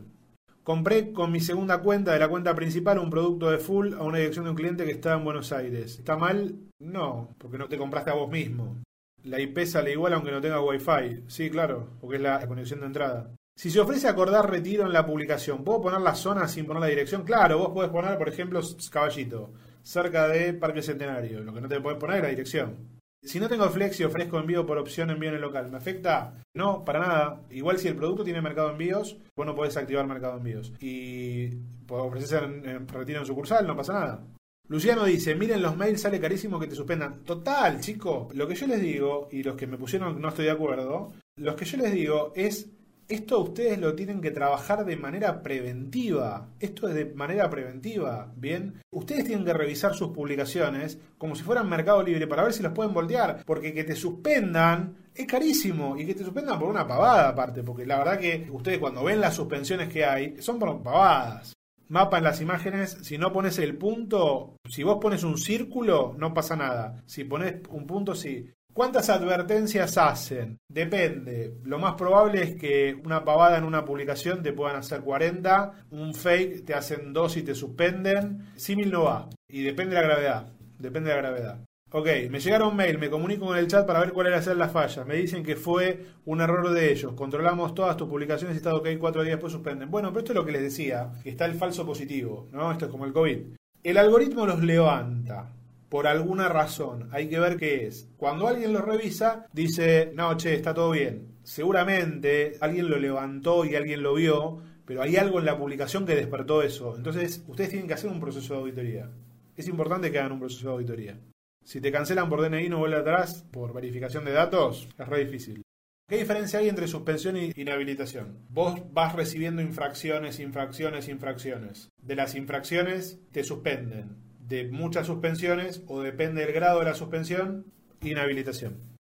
Compré 0.63 1.11
con 1.11 1.31
mi 1.31 1.39
segunda 1.39 1.79
cuenta 1.79 2.13
de 2.13 2.19
la 2.19 2.29
cuenta 2.29 2.55
principal 2.55 2.99
un 2.99 3.09
producto 3.09 3.49
de 3.49 3.57
full 3.57 3.93
a 3.95 4.03
una 4.03 4.19
dirección 4.19 4.45
de 4.45 4.51
un 4.51 4.55
cliente 4.55 4.85
que 4.85 4.91
está 4.91 5.13
en 5.13 5.25
Buenos 5.25 5.51
Aires. 5.51 5.97
¿Está 5.97 6.15
mal? 6.15 6.55
No, 6.79 7.35
porque 7.39 7.57
no 7.57 7.67
te 7.67 7.77
compraste 7.77 8.11
a 8.11 8.15
vos 8.15 8.29
mismo. 8.29 8.77
La 9.23 9.39
IP 9.39 9.65
sale 9.65 9.93
igual 9.93 10.13
aunque 10.13 10.31
no 10.31 10.41
tenga 10.41 10.61
Wi-Fi. 10.61 11.23
Sí, 11.27 11.49
claro, 11.49 11.89
porque 11.99 12.17
es 12.17 12.21
la 12.21 12.47
conexión 12.47 12.81
de 12.81 12.85
entrada. 12.85 13.35
Si 13.55 13.69
se 13.69 13.79
ofrece 13.79 14.07
acordar 14.07 14.49
retiro 14.49 14.85
en 14.85 14.93
la 14.93 15.05
publicación, 15.05 15.63
¿puedo 15.63 15.81
poner 15.81 16.01
la 16.01 16.15
zona 16.15 16.47
sin 16.47 16.65
poner 16.65 16.81
la 16.81 16.87
dirección? 16.87 17.23
Claro, 17.23 17.59
vos 17.59 17.69
podés 17.69 17.91
poner, 17.91 18.17
por 18.17 18.29
ejemplo, 18.29 18.61
Caballito, 18.91 19.51
cerca 19.83 20.27
de 20.27 20.53
Parque 20.53 20.81
Centenario. 20.81 21.41
Lo 21.41 21.53
que 21.53 21.61
no 21.61 21.67
te 21.67 21.79
podés 21.79 21.99
poner 21.99 22.17
es 22.17 22.23
la 22.23 22.29
dirección. 22.29 22.93
Si 23.21 23.39
no 23.39 23.47
tengo 23.47 23.69
flex 23.69 23.99
y 23.99 24.03
ofrezco 24.03 24.37
envío 24.37 24.65
por 24.65 24.77
opción 24.77 25.09
envío 25.09 25.29
en 25.29 25.35
el 25.35 25.41
local, 25.41 25.71
¿me 25.71 25.77
afecta? 25.77 26.33
No, 26.53 26.83
para 26.83 26.99
nada. 26.99 27.41
Igual 27.51 27.79
si 27.79 27.87
el 27.87 27.95
producto 27.95 28.23
tiene 28.23 28.41
mercado 28.41 28.71
envíos, 28.71 29.17
vos 29.35 29.45
no 29.45 29.55
podés 29.55 29.77
activar 29.77 30.05
mercado 30.05 30.37
envíos. 30.37 30.73
Y 30.81 31.45
en, 31.45 32.69
en 32.69 32.87
retiro 32.87 33.19
en 33.19 33.25
sucursal, 33.25 33.65
no 33.65 33.77
pasa 33.77 33.93
nada. 33.93 34.23
Luciano 34.67 35.05
dice, 35.05 35.35
miren 35.35 35.61
los 35.61 35.77
mails, 35.77 36.01
sale 36.01 36.19
carísimo 36.19 36.59
que 36.59 36.67
te 36.67 36.75
suspendan. 36.75 37.23
Total, 37.23 37.79
chico, 37.79 38.29
lo 38.33 38.47
que 38.47 38.55
yo 38.55 38.67
les 38.67 38.81
digo, 38.81 39.29
y 39.31 39.43
los 39.43 39.55
que 39.55 39.67
me 39.67 39.77
pusieron 39.77 40.21
no 40.21 40.29
estoy 40.29 40.45
de 40.45 40.51
acuerdo, 40.51 41.13
los 41.37 41.55
que 41.55 41.65
yo 41.65 41.77
les 41.77 41.91
digo 41.93 42.33
es 42.35 42.69
Esto 43.07 43.39
ustedes 43.41 43.77
lo 43.79 43.95
tienen 43.95 44.21
que 44.21 44.31
trabajar 44.31 44.85
de 44.85 44.95
manera 44.95 45.41
preventiva. 45.43 46.49
Esto 46.59 46.87
es 46.87 46.95
de 46.95 47.05
manera 47.05 47.49
preventiva, 47.49 48.31
¿bien? 48.35 48.81
Ustedes 48.91 49.25
tienen 49.25 49.45
que 49.45 49.53
revisar 49.53 49.93
sus 49.93 50.09
publicaciones 50.09 50.99
como 51.17 51.35
si 51.35 51.43
fueran 51.43 51.69
Mercado 51.69 52.01
Libre 52.01 52.27
para 52.27 52.43
ver 52.43 52.53
si 52.53 52.63
los 52.63 52.71
pueden 52.71 52.93
voltear. 52.93 53.43
Porque 53.45 53.73
que 53.73 53.83
te 53.83 53.95
suspendan 53.95 54.95
es 55.13 55.27
carísimo. 55.27 55.97
Y 55.97 56.05
que 56.05 56.15
te 56.15 56.23
suspendan 56.23 56.57
por 56.57 56.69
una 56.69 56.87
pavada 56.87 57.29
aparte. 57.29 57.61
Porque 57.61 57.85
la 57.85 57.97
verdad 57.97 58.19
que 58.19 58.47
ustedes 58.51 58.79
cuando 58.79 59.03
ven 59.03 59.21
las 59.21 59.35
suspensiones 59.35 59.89
que 59.89 60.05
hay, 60.05 60.41
son 60.41 60.57
por 60.57 60.81
pavadas. 60.81 61.53
Mapa 61.89 62.17
en 62.17 62.23
las 62.23 62.41
imágenes, 62.41 62.97
si 63.01 63.17
no 63.17 63.31
pones 63.31 63.59
el 63.59 63.77
punto, 63.77 64.55
si 64.67 64.81
vos 64.83 64.97
pones 64.99 65.23
un 65.23 65.37
círculo, 65.37 66.15
no 66.17 66.33
pasa 66.33 66.55
nada. 66.55 67.03
Si 67.05 67.25
pones 67.25 67.55
un 67.69 67.85
punto, 67.85 68.15
sí. 68.15 68.49
¿Cuántas 68.73 69.09
advertencias 69.11 69.99
hacen? 69.99 70.57
Depende. 70.67 71.59
Lo 71.63 71.77
más 71.77 71.93
probable 71.93 72.41
es 72.41 72.55
que 72.55 72.99
una 73.05 73.23
pavada 73.23 73.59
en 73.59 73.65
una 73.65 73.85
publicación 73.85 74.41
te 74.41 74.51
puedan 74.51 74.77
hacer 74.77 75.01
40, 75.01 75.85
un 75.91 76.15
fake 76.15 76.65
te 76.65 76.73
hacen 76.73 77.13
2 77.13 77.37
y 77.37 77.43
te 77.43 77.53
suspenden. 77.53 78.47
Símil 78.55 78.91
no 78.91 79.03
va. 79.03 79.29
Y 79.47 79.61
depende 79.61 79.95
de 79.95 80.01
la 80.01 80.07
gravedad. 80.07 80.53
Depende 80.79 81.11
de 81.11 81.15
la 81.15 81.21
gravedad. 81.21 81.59
Ok, 81.91 82.07
me 82.31 82.39
llegaron 82.39 82.75
mail, 82.75 82.97
me 82.97 83.11
comunico 83.11 83.45
con 83.45 83.55
el 83.55 83.67
chat 83.67 83.85
para 83.85 83.99
ver 83.99 84.11
cuál 84.11 84.25
era 84.25 84.41
ser 84.41 84.57
la 84.57 84.67
falla. 84.67 85.05
Me 85.05 85.17
dicen 85.17 85.43
que 85.43 85.55
fue 85.55 86.07
un 86.25 86.41
error 86.41 86.71
de 86.71 86.91
ellos. 86.91 87.13
Controlamos 87.13 87.75
todas 87.75 87.95
tus 87.95 88.09
publicaciones 88.09 88.55
y 88.55 88.57
está 88.57 88.73
ok, 88.73 88.87
cuatro 88.99 89.21
días 89.21 89.35
después 89.35 89.53
suspenden. 89.53 89.91
Bueno, 89.91 90.09
pero 90.09 90.21
esto 90.21 90.31
es 90.31 90.35
lo 90.37 90.45
que 90.45 90.51
les 90.51 90.63
decía, 90.63 91.11
que 91.21 91.29
está 91.29 91.45
el 91.45 91.53
falso 91.53 91.85
positivo, 91.85 92.47
¿no? 92.51 92.71
Esto 92.71 92.85
es 92.85 92.91
como 92.91 93.05
el 93.05 93.13
COVID. 93.13 93.37
El 93.83 93.97
algoritmo 93.99 94.47
los 94.47 94.63
levanta 94.63 95.51
por 95.93 96.07
alguna 96.07 96.49
razón. 96.49 97.07
Hay 97.11 97.29
que 97.29 97.37
ver 97.37 97.55
qué 97.55 97.85
es. 97.85 98.09
Cuando 98.17 98.47
alguien 98.47 98.73
lo 98.73 98.81
revisa, 98.81 99.45
dice, 99.53 100.11
no, 100.15 100.35
che, 100.37 100.55
está 100.55 100.73
todo 100.73 100.89
bien. 100.89 101.35
Seguramente 101.43 102.57
alguien 102.61 102.89
lo 102.89 102.97
levantó 102.97 103.63
y 103.63 103.75
alguien 103.75 104.01
lo 104.01 104.15
vio, 104.15 104.59
pero 104.85 105.03
hay 105.03 105.17
algo 105.17 105.37
en 105.37 105.45
la 105.45 105.55
publicación 105.55 106.07
que 106.07 106.15
despertó 106.15 106.63
eso. 106.63 106.97
Entonces, 106.97 107.43
ustedes 107.47 107.69
tienen 107.69 107.87
que 107.87 107.93
hacer 107.93 108.09
un 108.09 108.19
proceso 108.19 108.55
de 108.55 108.59
auditoría. 108.61 109.11
Es 109.55 109.67
importante 109.67 110.11
que 110.11 110.17
hagan 110.17 110.31
un 110.31 110.39
proceso 110.39 110.69
de 110.69 110.73
auditoría. 110.73 111.19
Si 111.63 111.79
te 111.79 111.91
cancelan 111.91 112.27
por 112.27 112.41
DNI 112.41 112.69
no 112.69 112.79
vuelve 112.79 112.97
atrás, 112.97 113.45
por 113.51 113.71
verificación 113.71 114.25
de 114.25 114.31
datos, 114.31 114.89
es 114.97 115.07
re 115.07 115.25
difícil. 115.25 115.61
¿Qué 116.09 116.17
diferencia 116.17 116.57
hay 116.57 116.69
entre 116.69 116.87
suspensión 116.87 117.37
y 117.37 117.51
inhabilitación? 117.55 118.39
Vos 118.49 118.81
vas 118.93 119.15
recibiendo 119.15 119.61
infracciones, 119.61 120.39
infracciones, 120.39 121.07
infracciones. 121.07 121.91
De 122.01 122.15
las 122.15 122.33
infracciones 122.33 123.19
te 123.31 123.43
suspenden 123.43 124.32
de 124.47 124.69
muchas 124.69 125.07
suspensiones 125.07 125.83
o 125.87 126.01
depende 126.01 126.41
del 126.41 126.53
grado 126.53 126.79
de 126.79 126.85
la 126.85 126.95
suspensión, 126.95 127.65
inhabilitación. 128.01 128.93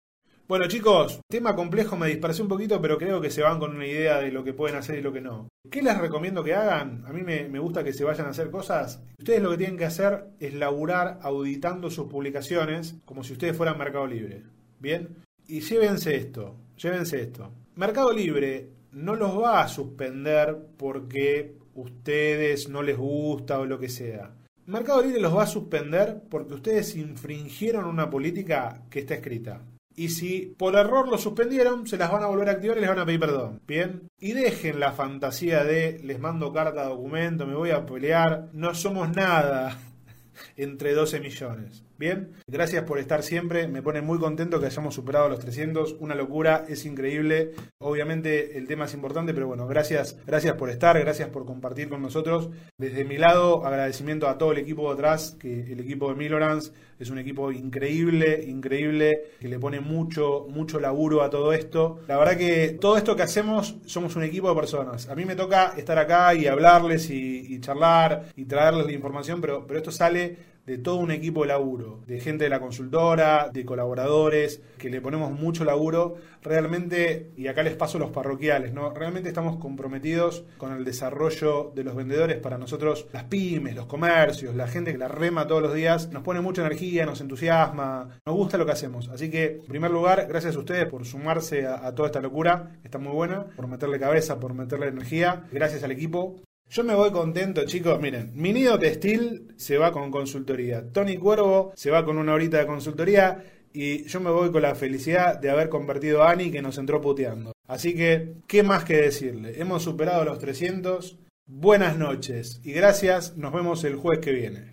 Bueno 0.47 0.67
chicos, 0.67 1.21
tema 1.29 1.55
complejo, 1.55 1.95
me 1.95 2.07
dispersé 2.07 2.41
un 2.41 2.49
poquito, 2.49 2.81
pero 2.81 2.97
creo 2.97 3.21
que 3.21 3.31
se 3.31 3.41
van 3.41 3.57
con 3.57 3.73
una 3.73 3.87
idea 3.87 4.19
de 4.19 4.31
lo 4.31 4.43
que 4.43 4.53
pueden 4.53 4.75
hacer 4.75 4.99
y 4.99 5.01
lo 5.01 5.13
que 5.13 5.21
no. 5.21 5.47
¿Qué 5.69 5.81
les 5.81 5.97
recomiendo 5.97 6.43
que 6.43 6.53
hagan? 6.53 7.05
A 7.05 7.13
mí 7.13 7.21
me, 7.21 7.47
me 7.47 7.59
gusta 7.59 7.85
que 7.85 7.93
se 7.93 8.03
vayan 8.03 8.27
a 8.27 8.31
hacer 8.31 8.51
cosas. 8.51 9.01
Ustedes 9.17 9.41
lo 9.41 9.51
que 9.51 9.57
tienen 9.57 9.77
que 9.77 9.85
hacer 9.85 10.25
es 10.41 10.53
laburar 10.53 11.19
auditando 11.21 11.89
sus 11.89 12.07
publicaciones 12.07 12.95
como 13.05 13.23
si 13.23 13.31
ustedes 13.31 13.55
fueran 13.55 13.77
Mercado 13.77 14.07
Libre. 14.07 14.43
¿Bien? 14.79 15.15
Y 15.47 15.61
llévense 15.61 16.17
esto, 16.17 16.57
llévense 16.75 17.21
esto. 17.21 17.53
Mercado 17.75 18.11
Libre 18.11 18.71
no 18.91 19.15
los 19.15 19.39
va 19.39 19.61
a 19.61 19.69
suspender 19.69 20.57
porque 20.77 21.55
ustedes 21.75 22.67
no 22.67 22.83
les 22.83 22.97
gusta 22.97 23.59
o 23.59 23.65
lo 23.65 23.79
que 23.79 23.87
sea. 23.87 24.33
Mercado 24.71 25.01
Libre 25.01 25.19
los 25.19 25.35
va 25.35 25.43
a 25.43 25.47
suspender 25.47 26.23
porque 26.29 26.53
ustedes 26.53 26.95
infringieron 26.95 27.83
una 27.83 28.09
política 28.09 28.83
que 28.89 28.99
está 28.99 29.15
escrita. 29.15 29.61
Y 29.97 30.07
si 30.09 30.55
por 30.57 30.75
error 30.75 31.09
lo 31.09 31.17
suspendieron, 31.17 31.85
se 31.85 31.97
las 31.97 32.09
van 32.09 32.23
a 32.23 32.27
volver 32.27 32.47
a 32.47 32.51
activar 32.53 32.77
y 32.77 32.79
les 32.79 32.89
van 32.89 32.99
a 32.99 33.05
pedir 33.05 33.19
perdón. 33.19 33.59
Bien. 33.67 34.07
Y 34.17 34.31
dejen 34.31 34.79
la 34.79 34.93
fantasía 34.93 35.65
de 35.65 35.99
les 36.01 36.19
mando 36.19 36.53
carta, 36.53 36.85
documento, 36.85 37.45
me 37.45 37.55
voy 37.55 37.71
a 37.71 37.85
pelear. 37.85 38.47
No 38.53 38.73
somos 38.73 39.13
nada 39.13 39.77
entre 40.55 40.93
12 40.93 41.19
millones. 41.19 41.83
Bien, 42.01 42.33
gracias 42.47 42.83
por 42.85 42.97
estar 42.97 43.21
siempre. 43.21 43.67
Me 43.67 43.83
pone 43.83 44.01
muy 44.01 44.17
contento 44.17 44.59
que 44.59 44.65
hayamos 44.65 44.95
superado 44.95 45.29
los 45.29 45.37
300. 45.37 45.97
Una 45.99 46.15
locura, 46.15 46.65
es 46.67 46.87
increíble. 46.87 47.51
Obviamente 47.77 48.57
el 48.57 48.65
tema 48.65 48.85
es 48.85 48.95
importante, 48.95 49.35
pero 49.35 49.45
bueno, 49.45 49.67
gracias, 49.67 50.17
gracias 50.25 50.55
por 50.55 50.71
estar, 50.71 50.99
gracias 50.99 51.29
por 51.29 51.45
compartir 51.45 51.89
con 51.89 52.01
nosotros. 52.01 52.49
Desde 52.79 53.05
mi 53.05 53.19
lado, 53.19 53.67
agradecimiento 53.67 54.27
a 54.27 54.39
todo 54.39 54.51
el 54.51 54.57
equipo 54.57 54.87
de 54.87 54.93
atrás, 54.95 55.37
que 55.39 55.71
el 55.71 55.79
equipo 55.79 56.09
de 56.09 56.15
Milorans 56.15 56.73
es 56.97 57.11
un 57.11 57.19
equipo 57.19 57.51
increíble, 57.51 58.45
increíble, 58.47 59.23
que 59.39 59.47
le 59.47 59.59
pone 59.59 59.79
mucho, 59.79 60.47
mucho 60.49 60.79
laburo 60.79 61.21
a 61.21 61.29
todo 61.29 61.53
esto. 61.53 61.99
La 62.07 62.17
verdad 62.17 62.35
que 62.35 62.77
todo 62.81 62.97
esto 62.97 63.15
que 63.15 63.23
hacemos 63.23 63.75
somos 63.85 64.15
un 64.15 64.23
equipo 64.23 64.49
de 64.49 64.55
personas. 64.55 65.07
A 65.07 65.13
mí 65.13 65.25
me 65.25 65.35
toca 65.35 65.73
estar 65.77 65.99
acá 65.99 66.33
y 66.33 66.47
hablarles 66.47 67.11
y, 67.11 67.53
y 67.53 67.59
charlar 67.59 68.25
y 68.35 68.45
traerles 68.45 68.87
la 68.87 68.91
información, 68.91 69.39
pero, 69.39 69.67
pero 69.67 69.77
esto 69.77 69.91
sale 69.91 70.50
de 70.65 70.77
todo 70.77 70.97
un 70.97 71.11
equipo 71.11 71.41
de 71.41 71.49
laburo, 71.49 72.01
de 72.07 72.19
gente 72.19 72.43
de 72.43 72.49
la 72.49 72.59
consultora, 72.59 73.49
de 73.51 73.65
colaboradores, 73.65 74.61
que 74.77 74.89
le 74.89 75.01
ponemos 75.01 75.31
mucho 75.31 75.65
laburo. 75.65 76.15
Realmente, 76.41 77.31
y 77.37 77.47
acá 77.47 77.63
les 77.63 77.75
paso 77.75 77.99
los 77.99 78.11
parroquiales, 78.11 78.73
¿no? 78.73 78.91
Realmente 78.91 79.29
estamos 79.29 79.57
comprometidos 79.57 80.43
con 80.57 80.73
el 80.73 80.85
desarrollo 80.85 81.71
de 81.75 81.83
los 81.83 81.95
vendedores 81.95 82.37
para 82.37 82.57
nosotros, 82.57 83.07
las 83.13 83.25
pymes, 83.25 83.75
los 83.75 83.85
comercios, 83.85 84.55
la 84.55 84.67
gente 84.67 84.91
que 84.91 84.97
la 84.97 85.07
rema 85.07 85.47
todos 85.47 85.61
los 85.61 85.73
días, 85.73 86.09
nos 86.11 86.23
pone 86.23 86.41
mucha 86.41 86.61
energía, 86.61 87.05
nos 87.05 87.21
entusiasma, 87.21 88.19
nos 88.25 88.35
gusta 88.35 88.57
lo 88.57 88.65
que 88.65 88.71
hacemos. 88.71 89.09
Así 89.09 89.29
que, 89.29 89.59
en 89.61 89.67
primer 89.67 89.91
lugar, 89.91 90.25
gracias 90.27 90.55
a 90.55 90.59
ustedes 90.59 90.85
por 90.87 91.05
sumarse 91.05 91.65
a, 91.65 91.85
a 91.85 91.95
toda 91.95 92.07
esta 92.07 92.21
locura, 92.21 92.79
está 92.83 92.97
muy 92.97 93.13
buena, 93.13 93.45
por 93.55 93.67
meterle 93.67 93.99
cabeza, 93.99 94.39
por 94.39 94.53
meterle 94.53 94.87
energía. 94.87 95.43
Gracias 95.51 95.83
al 95.83 95.91
equipo. 95.91 96.41
Yo 96.71 96.85
me 96.85 96.95
voy 96.95 97.11
contento, 97.11 97.65
chicos. 97.65 97.99
Miren, 97.99 98.31
mi 98.33 98.53
nido 98.53 98.79
textil 98.79 99.53
se 99.57 99.77
va 99.77 99.91
con 99.91 100.09
consultoría. 100.09 100.81
Tony 100.89 101.17
Cuervo 101.17 101.73
se 101.75 101.91
va 101.91 102.05
con 102.05 102.17
una 102.17 102.33
horita 102.33 102.59
de 102.59 102.65
consultoría. 102.65 103.43
Y 103.73 104.05
yo 104.05 104.21
me 104.21 104.31
voy 104.31 104.51
con 104.51 104.61
la 104.61 104.73
felicidad 104.73 105.37
de 105.37 105.49
haber 105.49 105.67
convertido 105.67 106.23
a 106.23 106.31
Ani 106.31 106.49
que 106.49 106.61
nos 106.61 106.77
entró 106.77 107.01
puteando. 107.01 107.51
Así 107.67 107.93
que, 107.93 108.35
¿qué 108.47 108.63
más 108.63 108.85
que 108.85 108.95
decirle? 108.95 109.59
Hemos 109.59 109.83
superado 109.83 110.23
los 110.23 110.39
300. 110.39 111.17
Buenas 111.45 111.97
noches 111.97 112.61
y 112.63 112.71
gracias. 112.71 113.35
Nos 113.35 113.51
vemos 113.51 113.83
el 113.83 113.97
jueves 113.97 114.23
que 114.23 114.31
viene. 114.31 114.70